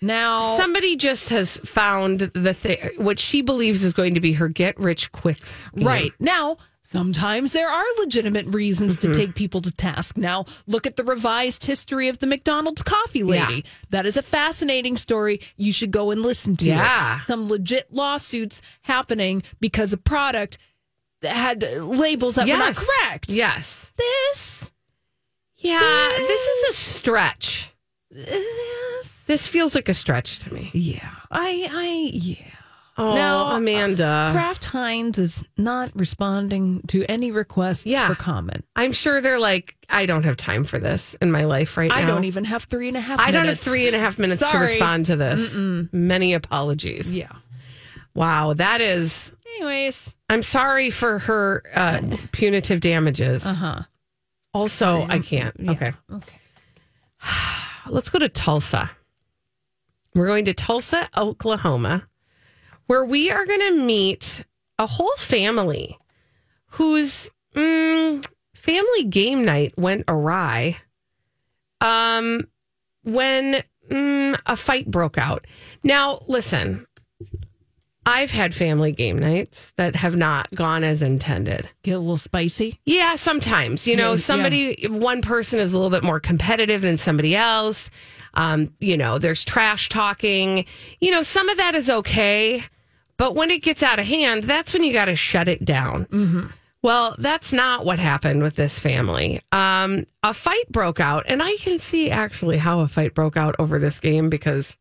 Now, 0.01 0.57
Somebody 0.57 0.95
just 0.95 1.29
has 1.29 1.57
found 1.57 2.19
the 2.33 2.53
thing, 2.53 2.77
what 2.97 3.19
she 3.19 3.41
believes 3.41 3.83
is 3.83 3.93
going 3.93 4.13
to 4.15 4.19
be 4.19 4.33
her 4.33 4.47
get 4.47 4.79
rich 4.79 5.11
quick 5.11 5.45
scheme. 5.45 5.85
Right. 5.85 6.11
Now, 6.19 6.57
sometimes 6.85 7.51
there 7.53 7.69
are 7.69 7.83
legitimate 7.99 8.45
reasons 8.47 8.95
Mm-hmm. 8.97 9.11
to 9.11 9.17
take 9.19 9.35
people 9.35 9.59
to 9.61 9.71
task. 9.71 10.17
Now, 10.17 10.45
look 10.67 10.85
at 10.85 10.95
the 10.95 11.03
revised 11.03 11.65
history 11.65 12.07
of 12.09 12.19
the 12.19 12.27
McDonald's 12.27 12.83
coffee 12.83 13.23
lady. 13.23 13.55
Yeah. 13.55 13.61
That 13.89 14.05
is 14.05 14.15
a 14.17 14.21
fascinating 14.21 14.95
story. 14.97 15.39
You 15.57 15.73
should 15.73 15.91
go 15.91 16.11
and 16.11 16.21
listen 16.21 16.55
to 16.57 16.65
Yeah. 16.67 17.15
it. 17.17 17.21
Some 17.25 17.47
legit 17.49 17.91
lawsuits 17.93 18.61
happening 18.83 19.43
because 19.59 19.93
a 19.93 19.97
product 19.97 20.57
had 21.23 21.63
labels 21.81 22.35
that 22.35 22.47
were 22.47 22.55
not 22.57 22.75
correct. 22.75 23.29
Yes. 23.29 23.91
This, 23.97 24.71
Yeah. 25.57 26.09
This 26.17 26.41
is 26.41 26.69
a 26.69 26.73
stretch. 26.73 27.71
this, 28.11 29.25
This 29.25 29.47
feels 29.47 29.73
like 29.75 29.89
a 29.89 29.93
stretch 29.93 30.39
to 30.39 30.53
me. 30.53 30.69
yeah. 30.73 31.09
I, 31.31 31.67
I, 31.71 32.09
yeah. 32.13 32.54
Oh, 32.97 33.13
No, 33.13 33.47
Amanda. 33.47 34.29
Kraft 34.31 34.63
Heinz 34.65 35.19
is 35.19 35.43
not 35.57 35.91
responding 35.95 36.81
to 36.87 37.03
any 37.09 37.29
requests 37.31 37.85
Yeah. 37.85 38.07
for 38.07 38.15
comment. 38.15 38.63
I'm 38.75 38.93
sure 38.93 39.19
they're 39.19 39.39
like, 39.39 39.75
I 39.89 40.05
don't 40.05 40.23
have 40.23 40.37
time 40.37 40.63
for 40.63 40.79
this 40.79 41.13
in 41.15 41.29
my 41.31 41.43
life 41.43 41.75
right 41.75 41.89
now. 41.89 41.97
I 41.97 42.05
don't 42.05 42.23
even 42.23 42.45
have 42.45 42.63
three 42.63 42.87
and 42.87 42.95
a 42.95 43.01
half. 43.01 43.19
I 43.19 43.25
don't 43.31 43.39
have 43.41 43.43
minutes. 43.47 43.63
three 43.63 43.87
and 43.87 43.95
a 43.95 43.99
half 43.99 44.17
minutes 44.17 44.49
to 44.49 44.57
respond 44.57 45.07
to 45.07 45.17
this. 45.17 45.55
Many 45.91 46.33
apologies. 46.33 47.13
Yeah. 47.13 47.31
Wow. 48.13 48.53
That 48.53 48.79
is, 48.79 49.33
Anyways, 49.57 50.15
I'm 50.29 50.41
sorry 50.43 50.89
for 50.89 51.19
her 51.19 51.63
uh, 51.75 52.01
punitive 52.31 52.79
damages. 52.79 53.45
uh 53.45 53.53
huh. 53.53 53.79
Also, 54.53 55.05
I 55.09 55.19
can't. 55.19 55.53
Okay. 55.67 55.91
Okay. 56.13 56.39
Let's 57.89 58.09
go 58.09 58.19
to 58.19 58.29
Tulsa. 58.29 58.89
We're 60.13 60.27
going 60.27 60.45
to 60.45 60.53
Tulsa, 60.53 61.09
Oklahoma, 61.17 62.07
where 62.87 63.03
we 63.03 63.31
are 63.31 63.45
going 63.45 63.61
to 63.61 63.83
meet 63.83 64.43
a 64.77 64.85
whole 64.85 65.15
family 65.17 65.97
whose 66.67 67.31
mm, 67.55 68.25
family 68.53 69.03
game 69.05 69.45
night 69.45 69.73
went 69.77 70.03
awry 70.07 70.77
um, 71.81 72.47
when 73.03 73.63
mm, 73.89 74.39
a 74.45 74.55
fight 74.57 74.89
broke 74.89 75.17
out. 75.17 75.45
Now, 75.83 76.19
listen, 76.27 76.85
I've 78.05 78.31
had 78.31 78.53
family 78.53 78.91
game 78.91 79.17
nights 79.17 79.71
that 79.77 79.95
have 79.95 80.15
not 80.15 80.51
gone 80.53 80.83
as 80.83 81.01
intended. 81.01 81.69
Get 81.83 81.93
a 81.93 81.99
little 81.99 82.17
spicy. 82.17 82.79
Yeah, 82.85 83.15
sometimes. 83.15 83.87
You 83.87 83.95
know, 83.95 84.11
Yeah, 84.11 84.17
somebody, 84.17 84.87
one 84.87 85.21
person 85.21 85.59
is 85.59 85.73
a 85.73 85.77
little 85.77 85.89
bit 85.89 86.03
more 86.03 86.19
competitive 86.19 86.81
than 86.81 86.97
somebody 86.97 87.35
else. 87.35 87.89
Um, 88.35 88.73
you 88.79 88.95
know, 88.95 89.17
there's 89.17 89.43
trash 89.43 89.89
talking. 89.89 90.65
You 90.99 91.11
know, 91.11 91.23
some 91.23 91.49
of 91.49 91.57
that 91.57 91.73
is 91.73 91.89
okay. 91.89 92.63
But 93.17 93.35
when 93.35 93.49
it 93.51 93.61
gets 93.61 93.81
out 93.81 93.99
of 93.99 94.05
hand, 94.05 94.43
that's 94.43 94.73
when 94.73 94.83
you 94.83 94.91
got 94.93 95.05
to 95.05 95.15
shut 95.15 95.47
it 95.47 95.63
down. 95.63 96.07
Well, 96.81 97.15
that's 97.17 97.51
not 97.51 97.83
what 97.83 97.97
happened 97.97 98.43
with 98.43 98.55
this 98.55 98.77
family. 98.77 99.41
Um, 99.51 100.05
a 100.21 100.35
fight 100.35 100.71
broke 100.71 100.99
out, 100.99 101.23
and 101.27 101.41
I 101.41 101.55
can 101.55 101.79
see 101.79 102.11
actually 102.11 102.57
how 102.57 102.81
a 102.81 102.87
fight 102.87 103.15
broke 103.15 103.37
out 103.37 103.55
over 103.57 103.79
this 103.79 103.99
game 103.99 104.29
because 104.29 104.77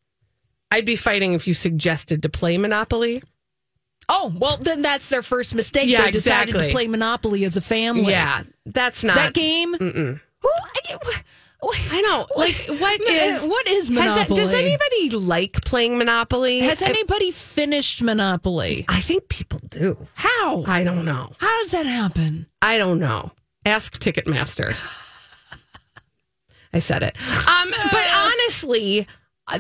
I'd 0.71 0.85
be 0.85 0.97
fighting 0.97 1.33
if 1.33 1.47
you 1.47 1.55
suggested 1.55 2.23
to 2.25 2.29
play 2.29 2.59
Monopoly. 2.59 3.23
Oh 4.09 4.35
well, 4.37 4.59
then 4.59 4.83
that's 4.83 5.09
their 5.09 5.23
first 5.23 5.55
mistake. 5.55 5.89
Yeah, 5.89 6.03
they 6.03 6.11
decided 6.11 6.49
exactly. 6.51 6.69
to 6.69 6.73
play 6.75 6.89
Monopoly 6.89 7.45
as 7.45 7.57
a 7.57 7.63
family. 7.63 8.11
Yeah, 8.11 8.43
that's 8.67 9.03
not 9.03 9.17
that 9.17 9.33
game. 9.33 9.73
Who? 9.73 10.11
I, 11.73 11.99
I 11.99 12.01
know. 12.03 12.27
Like, 12.37 12.67
what 12.81 13.01
is 13.01 13.47
what 13.47 13.67
is 13.67 13.89
Has 13.89 13.91
Monopoly? 13.91 14.37
does 14.41 14.53
anybody 14.55 15.11
like 15.11 15.65
playing 15.65 15.99
Monopoly? 15.99 16.61
Has 16.61 16.83
I- 16.83 16.89
anybody 16.89 17.31
finished 17.31 18.03
Monopoly? 18.03 18.85
I 18.89 19.01
think 19.01 19.29
people 19.29 19.61
do. 19.69 19.97
How? 20.15 20.65
I 20.67 20.85
don't 20.85 21.05
know. 21.05 21.31
How 21.39 21.59
does 21.63 21.71
that 21.71 21.87
happen? 21.87 22.47
I 22.61 22.77
don't 22.79 22.99
know. 22.99 23.33
Ask 23.65 23.99
Ticketmaster. 23.99 24.75
I 26.73 26.79
said 26.81 27.03
it. 27.03 27.17
Um, 27.49 27.71
but 27.93 28.07
honestly, 28.15 29.07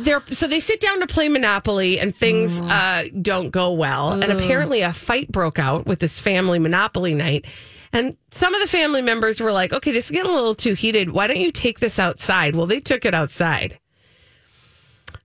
they're 0.01 0.23
so 0.27 0.47
they 0.49 0.61
sit 0.61 0.81
down 0.81 1.01
to 1.01 1.07
play 1.07 1.29
Monopoly 1.29 1.99
and 2.01 2.15
things 2.15 2.61
uh, 2.61 3.05
don't 3.23 3.51
go 3.51 3.73
well. 3.73 4.13
And 4.13 4.25
apparently, 4.25 4.81
a 4.81 4.93
fight 4.93 5.31
broke 5.31 5.59
out 5.59 5.87
with 5.87 6.01
this 6.01 6.19
family 6.19 6.59
Monopoly 6.59 7.15
night. 7.15 7.47
And 7.95 8.17
some 8.33 8.53
of 8.55 8.61
the 8.61 8.67
family 8.67 9.03
members 9.03 9.41
were 9.41 9.53
like, 9.53 9.73
okay, 9.73 9.93
this 9.93 10.07
is 10.07 10.11
getting 10.11 10.31
a 10.31 10.35
little 10.35 10.57
too 10.57 10.75
heated. 10.75 11.11
Why 11.11 11.29
don't 11.29 11.41
you 11.41 11.53
take 11.53 11.79
this 11.79 12.01
outside? 12.01 12.57
Well, 12.57 12.67
they 12.67 12.81
took 12.81 13.07
it 13.07 13.15
outside. 13.15 13.79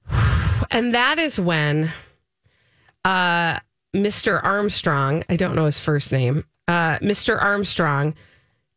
And 0.72 0.94
that 0.94 1.18
is 1.18 1.40
when 1.40 1.92
uh, 3.04 3.60
Mr. 3.96 4.40
Armstrong, 4.44 5.24
I 5.28 5.36
don't 5.36 5.56
know 5.56 5.66
his 5.66 5.80
first 5.80 6.12
name, 6.12 6.44
uh, 6.68 7.00
Mr. 7.00 7.42
Armstrong 7.42 8.14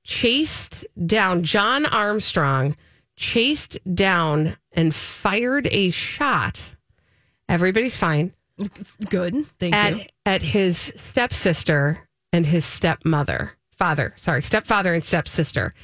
chased 0.02 0.86
down, 1.04 1.42
John 1.42 1.84
Armstrong 1.84 2.76
chased 3.16 3.78
down 3.94 4.56
and 4.72 4.94
fired 4.94 5.68
a 5.70 5.90
shot. 5.90 6.76
Everybody's 7.46 7.98
fine. 7.98 8.32
Good. 9.10 9.44
Thank 9.58 9.74
you. 9.74 10.00
At, 10.00 10.12
at 10.24 10.42
his 10.42 10.94
stepsister 10.96 12.08
and 12.32 12.46
his 12.46 12.64
stepmother, 12.64 13.52
father, 13.76 14.12
sorry, 14.16 14.42
stepfather 14.42 14.94
and 14.94 15.02
stepsister. 15.04 15.74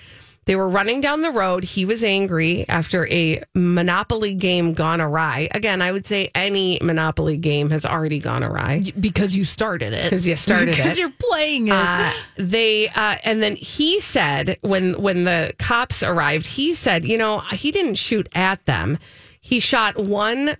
They 0.47 0.57
were 0.57 0.69
running 0.71 1.03
down 1.03 1.21
the 1.21 1.31
road. 1.31 1.63
He 1.63 1.85
was 1.85 2.03
angry 2.03 2.67
after 2.71 3.07
a 3.09 3.43
Monopoly 3.55 4.33
game 4.33 4.73
gone 4.73 4.99
awry. 4.99 5.49
Again, 5.51 5.83
I 5.83 5.93
would 5.93 6.07
say 6.07 6.31
any 6.35 6.79
Monopoly 6.83 7.37
game 7.37 7.69
has 7.69 7.85
already 7.85 8.19
gone 8.19 8.43
awry 8.43 8.83
Because 8.99 9.37
you 9.37 9.45
started 9.45 9.93
it. 9.93 10.05
because 10.05 10.27
you 10.27 10.37
started 10.37 10.71
it. 10.71 10.77
Because 10.79 10.99
you're 10.99 11.13
playing 11.31 11.69
it. 11.69 11.75
Uh, 11.75 12.13
they 12.39 12.89
uh, 12.89 13.17
and 13.25 13.43
then 13.43 13.57
he 13.57 14.01
said 14.01 14.57
when 14.63 14.95
when 14.95 15.25
the 15.25 15.53
cops 15.59 16.03
arrived, 16.03 16.47
he 16.47 16.73
said, 16.73 17.05
you 17.05 17.19
know, 17.19 17.41
he 17.53 17.71
didn't 17.71 17.97
shoot 17.97 18.27
at 18.35 18.65
them. 18.65 18.97
He 19.43 19.61
shot 19.61 19.99
one. 20.03 20.57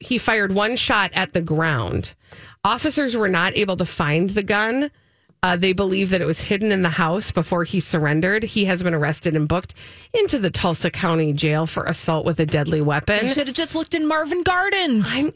He 0.00 0.16
fired 0.16 0.52
one 0.52 0.76
shot 0.76 1.10
at 1.12 1.34
the 1.34 1.42
ground. 1.42 2.14
Officers 2.64 3.14
were 3.14 3.28
not 3.28 3.54
able 3.54 3.76
to 3.76 3.84
find 3.84 4.30
the 4.30 4.42
gun. 4.42 4.90
Uh, 5.46 5.54
they 5.54 5.72
believe 5.72 6.10
that 6.10 6.20
it 6.20 6.24
was 6.24 6.40
hidden 6.40 6.72
in 6.72 6.82
the 6.82 6.88
house 6.88 7.30
before 7.30 7.62
he 7.62 7.78
surrendered. 7.78 8.42
He 8.42 8.64
has 8.64 8.82
been 8.82 8.94
arrested 8.94 9.36
and 9.36 9.46
booked 9.46 9.74
into 10.12 10.40
the 10.40 10.50
Tulsa 10.50 10.90
County 10.90 11.32
Jail 11.32 11.66
for 11.66 11.84
assault 11.84 12.26
with 12.26 12.40
a 12.40 12.46
deadly 12.46 12.80
weapon. 12.80 13.22
you 13.22 13.28
should 13.32 13.46
have 13.46 13.54
just 13.54 13.76
looked 13.76 13.94
in 13.94 14.08
Marvin 14.08 14.42
Gardens. 14.42 15.08
I'm, 15.08 15.32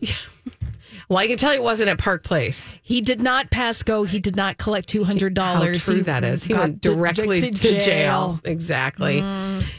well, 1.08 1.20
I 1.20 1.28
can 1.28 1.36
tell 1.36 1.52
you 1.54 1.60
it 1.60 1.62
wasn't 1.62 1.90
at 1.90 1.98
Park 1.98 2.24
Place. 2.24 2.76
he 2.82 3.00
did 3.00 3.20
not 3.20 3.52
pass 3.52 3.84
go. 3.84 4.02
He 4.02 4.18
did 4.18 4.34
not 4.34 4.58
collect 4.58 4.88
two 4.88 5.04
hundred 5.04 5.38
How 5.38 5.60
dollars. 5.60 5.84
true 5.84 6.02
that 6.02 6.24
is. 6.24 6.42
He 6.42 6.54
went 6.54 6.80
directly 6.80 7.52
to 7.52 7.80
jail. 7.80 8.40
Exactly. 8.42 9.22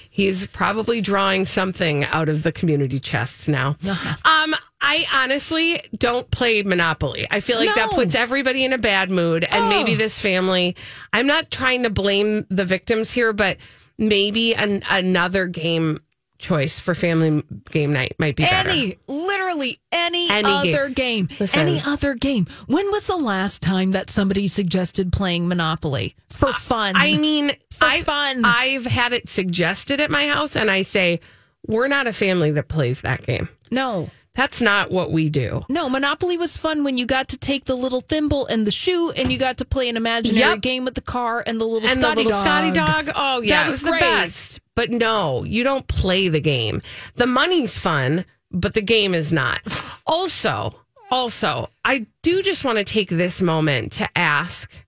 He's 0.10 0.48
probably 0.48 1.02
drawing 1.02 1.46
something 1.46 2.06
out 2.06 2.30
of 2.30 2.44
the 2.44 2.54
community 2.54 3.00
chest 3.00 3.50
now. 3.50 3.76
Um, 4.24 4.56
I 4.82 5.06
honestly 5.13 5.80
don't 5.96 6.30
play 6.32 6.63
Monopoly. 6.63 7.28
I 7.30 7.39
feel 7.39 7.58
like 7.58 7.76
that 7.76 7.91
puts 7.91 8.15
everybody 8.15 8.63
in 8.65 8.74
a 8.74 8.80
bad 8.80 9.12
mood, 9.12 9.44
and 9.44 9.70
maybe 9.70 9.94
oh. 9.94 9.98
this 9.98 10.20
family. 10.20 10.76
I'm 11.13 11.28
not 11.28 11.52
trying 11.52 11.84
to 11.84 11.89
blame 11.89 12.46
the 12.50 12.65
victims 12.65 13.12
here, 13.12 13.32
but 13.32 13.58
maybe 13.98 14.56
an, 14.56 14.84
another 14.89 15.46
game 15.46 16.00
choice 16.39 16.80
for 16.80 16.96
family 16.96 17.44
game 17.70 17.94
night 17.94 18.15
might 18.17 18.36
be 18.36 18.44
better. 18.44 18.70
Any, 18.70 18.98
literally 19.08 19.80
any, 19.91 20.30
Any 20.30 20.50
other 20.74 20.89
game. 20.89 21.30
Listen. 21.39 21.67
Any 21.67 21.82
other 21.86 22.15
game. 22.15 22.48
When 22.65 22.89
was 22.91 23.08
the 23.08 23.17
last 23.17 23.62
time 23.62 23.91
that 23.91 24.10
somebody 24.10 24.48
suggested 24.48 25.13
playing 25.13 25.48
Monopoly 25.48 26.15
for 26.30 26.52
fun? 26.52 26.96
I 26.98 27.15
mean, 27.17 27.52
For 27.72 27.86
I've, 27.86 28.06
fun. 28.06 28.41
I've 28.44 28.86
had 28.86 29.13
it 29.13 29.30
suggested 29.30 30.02
at 30.02 30.10
my 30.10 30.28
house, 30.28 30.56
and 30.56 30.72
I 30.72 30.82
say, 30.82 31.20
we're 31.67 31.88
not 31.88 32.08
a 32.08 32.13
family 32.13 32.50
that 32.52 32.67
plays 32.67 33.02
that 33.02 33.22
game. 33.22 33.48
no. 33.70 34.10
That's 34.34 34.62
not 34.62 34.91
what 34.91 35.12
we 35.12 35.30
do. 35.30 35.62
No, 35.67 35.89
Monopoly 35.89 36.38
was 36.38 36.56
fun 36.56 36.86
when 36.86 36.98
you 36.98 37.06
got 37.06 37.28
to 37.30 37.38
take 37.38 37.65
the 37.65 37.76
little 37.76 38.00
thimble 38.00 38.46
and 38.48 38.65
the 38.65 38.72
shoe 38.72 39.12
and 39.12 39.30
you 39.32 39.38
got 39.38 39.58
to 39.58 39.65
play 39.65 39.89
an 39.89 39.98
imaginary 39.98 40.39
Yep. 40.52 40.62
game 40.62 40.86
with 40.86 40.96
the 40.96 41.02
car 41.02 41.44
and 41.46 41.60
the 41.60 41.65
little 41.65 41.89
and 41.89 42.00
Scotty 42.00 42.24
the 42.24 42.30
little 42.30 42.32
dog. 42.32 42.41
Scotty 42.41 42.72
dog. 42.72 43.12
Oh 43.15 43.41
yeah, 43.41 43.63
That 43.63 43.70
was 43.70 43.84
was 43.84 43.91
the 43.91 43.98
best. 44.00 44.62
But 44.74 44.89
no, 44.89 45.44
you 45.44 45.65
don't 45.65 45.86
play 45.88 46.30
the 46.30 46.39
game. 46.39 46.82
The 47.15 47.26
money's 47.28 47.78
fun, 47.78 48.24
but 48.52 48.74
the 48.74 48.82
game 48.82 49.13
is 49.13 49.34
not. 49.34 49.60
Also, 50.08 50.76
also, 51.12 51.70
I 51.84 52.06
do 52.24 52.41
just 52.41 52.63
want 52.63 52.78
to 52.78 52.86
take 52.86 53.10
this 53.10 53.41
moment 53.41 53.91
to 53.94 54.08
ask 54.17 54.86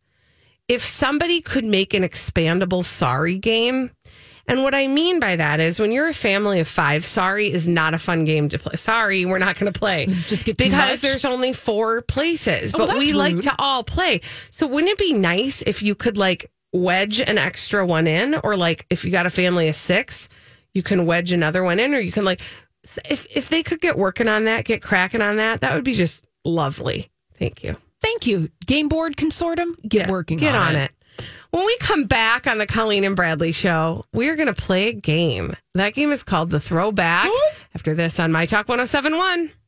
if 0.70 0.82
somebody 0.82 1.42
could 1.42 1.66
make 1.66 1.94
an 1.94 2.04
expandable 2.04 2.86
sorry 2.86 3.38
game. 3.38 3.92
And 4.48 4.62
what 4.62 4.76
I 4.76 4.88
mean 4.88 5.20
by 5.22 5.38
that 5.38 5.60
is 5.62 5.80
when 5.80 5.92
you're 5.94 6.08
a 6.10 6.14
family 6.14 6.60
of 6.60 6.68
five, 6.68 7.06
sorry 7.06 7.52
is 7.52 7.68
not 7.68 7.94
a 7.94 7.98
fun 7.98 8.26
game 8.26 8.50
to 8.50 8.60
play. 8.60 8.76
Sorry, 8.76 9.26
we're 9.26 9.40
not 9.40 9.58
going 9.58 9.72
to 9.72 9.78
play. 9.80 10.06
just 10.08 10.46
get 10.46 10.58
because 10.58 11.00
there's 11.02 11.24
only 11.24 11.54
four 11.54 12.02
places, 12.02 12.74
Oh, 12.76 12.80
but 12.86 12.98
we 12.98 13.14
like 13.14 13.40
to 13.42 13.56
all 13.58 13.84
play. 13.84 14.20
So 14.52 14.68
wouldn't 14.68 14.92
it 14.92 14.98
be 14.98 15.14
nice 15.14 15.62
if 15.62 15.82
you 15.82 15.96
could 15.96 16.18
like 16.18 16.52
wedge 16.74 17.22
an 17.22 17.38
extra 17.38 17.86
one 17.86 18.06
in, 18.06 18.36
or 18.44 18.58
like 18.58 18.86
if 18.90 19.06
you 19.06 19.12
got 19.12 19.26
a 19.26 19.30
family 19.30 19.70
of 19.70 19.76
six, 19.76 20.28
you 20.74 20.84
can 20.84 21.06
wedge 21.06 21.32
another 21.32 21.64
one 21.64 21.80
in, 21.80 21.94
or 21.94 22.00
you 22.00 22.12
can 22.12 22.26
like 22.26 22.42
if 23.10 23.26
if 23.34 23.48
they 23.48 23.64
could 23.64 23.80
get 23.80 23.98
working 23.98 24.28
on 24.28 24.44
that, 24.44 24.66
get 24.66 24.82
cracking 24.82 25.22
on 25.22 25.38
that, 25.38 25.62
that 25.62 25.74
would 25.74 25.86
be 25.86 25.94
just 25.94 26.26
lovely. 26.44 27.10
Thank 27.36 27.64
you. 27.64 27.78
Thank 28.02 28.28
you. 28.28 28.50
Game 28.66 28.90
Board 28.90 29.16
Consortium, 29.16 29.82
get 29.88 30.08
Yeah, 30.08 30.12
working 30.12 30.38
Get 30.38 30.54
on, 30.54 30.70
on 30.70 30.76
it. 30.76 30.92
When 31.54 31.68
we 31.68 31.78
come 31.78 32.06
back 32.06 32.48
on 32.48 32.58
the 32.58 32.66
Colleen 32.66 33.04
and 33.04 33.16
Bradley 33.16 33.52
show, 33.52 34.06
we're 34.12 34.36
going 34.36 34.48
to 34.48 34.60
play 34.60 34.88
a 34.88 34.92
game. 34.92 35.56
That 35.76 35.94
game 35.94 36.12
is 36.12 36.24
called 36.24 36.50
The 36.50 36.60
Throwback. 36.60 37.30
After 37.76 37.94
this 37.94 38.20
on 38.20 38.32
My 38.32 38.48
Talk 38.48 38.68
1071. 38.68 39.52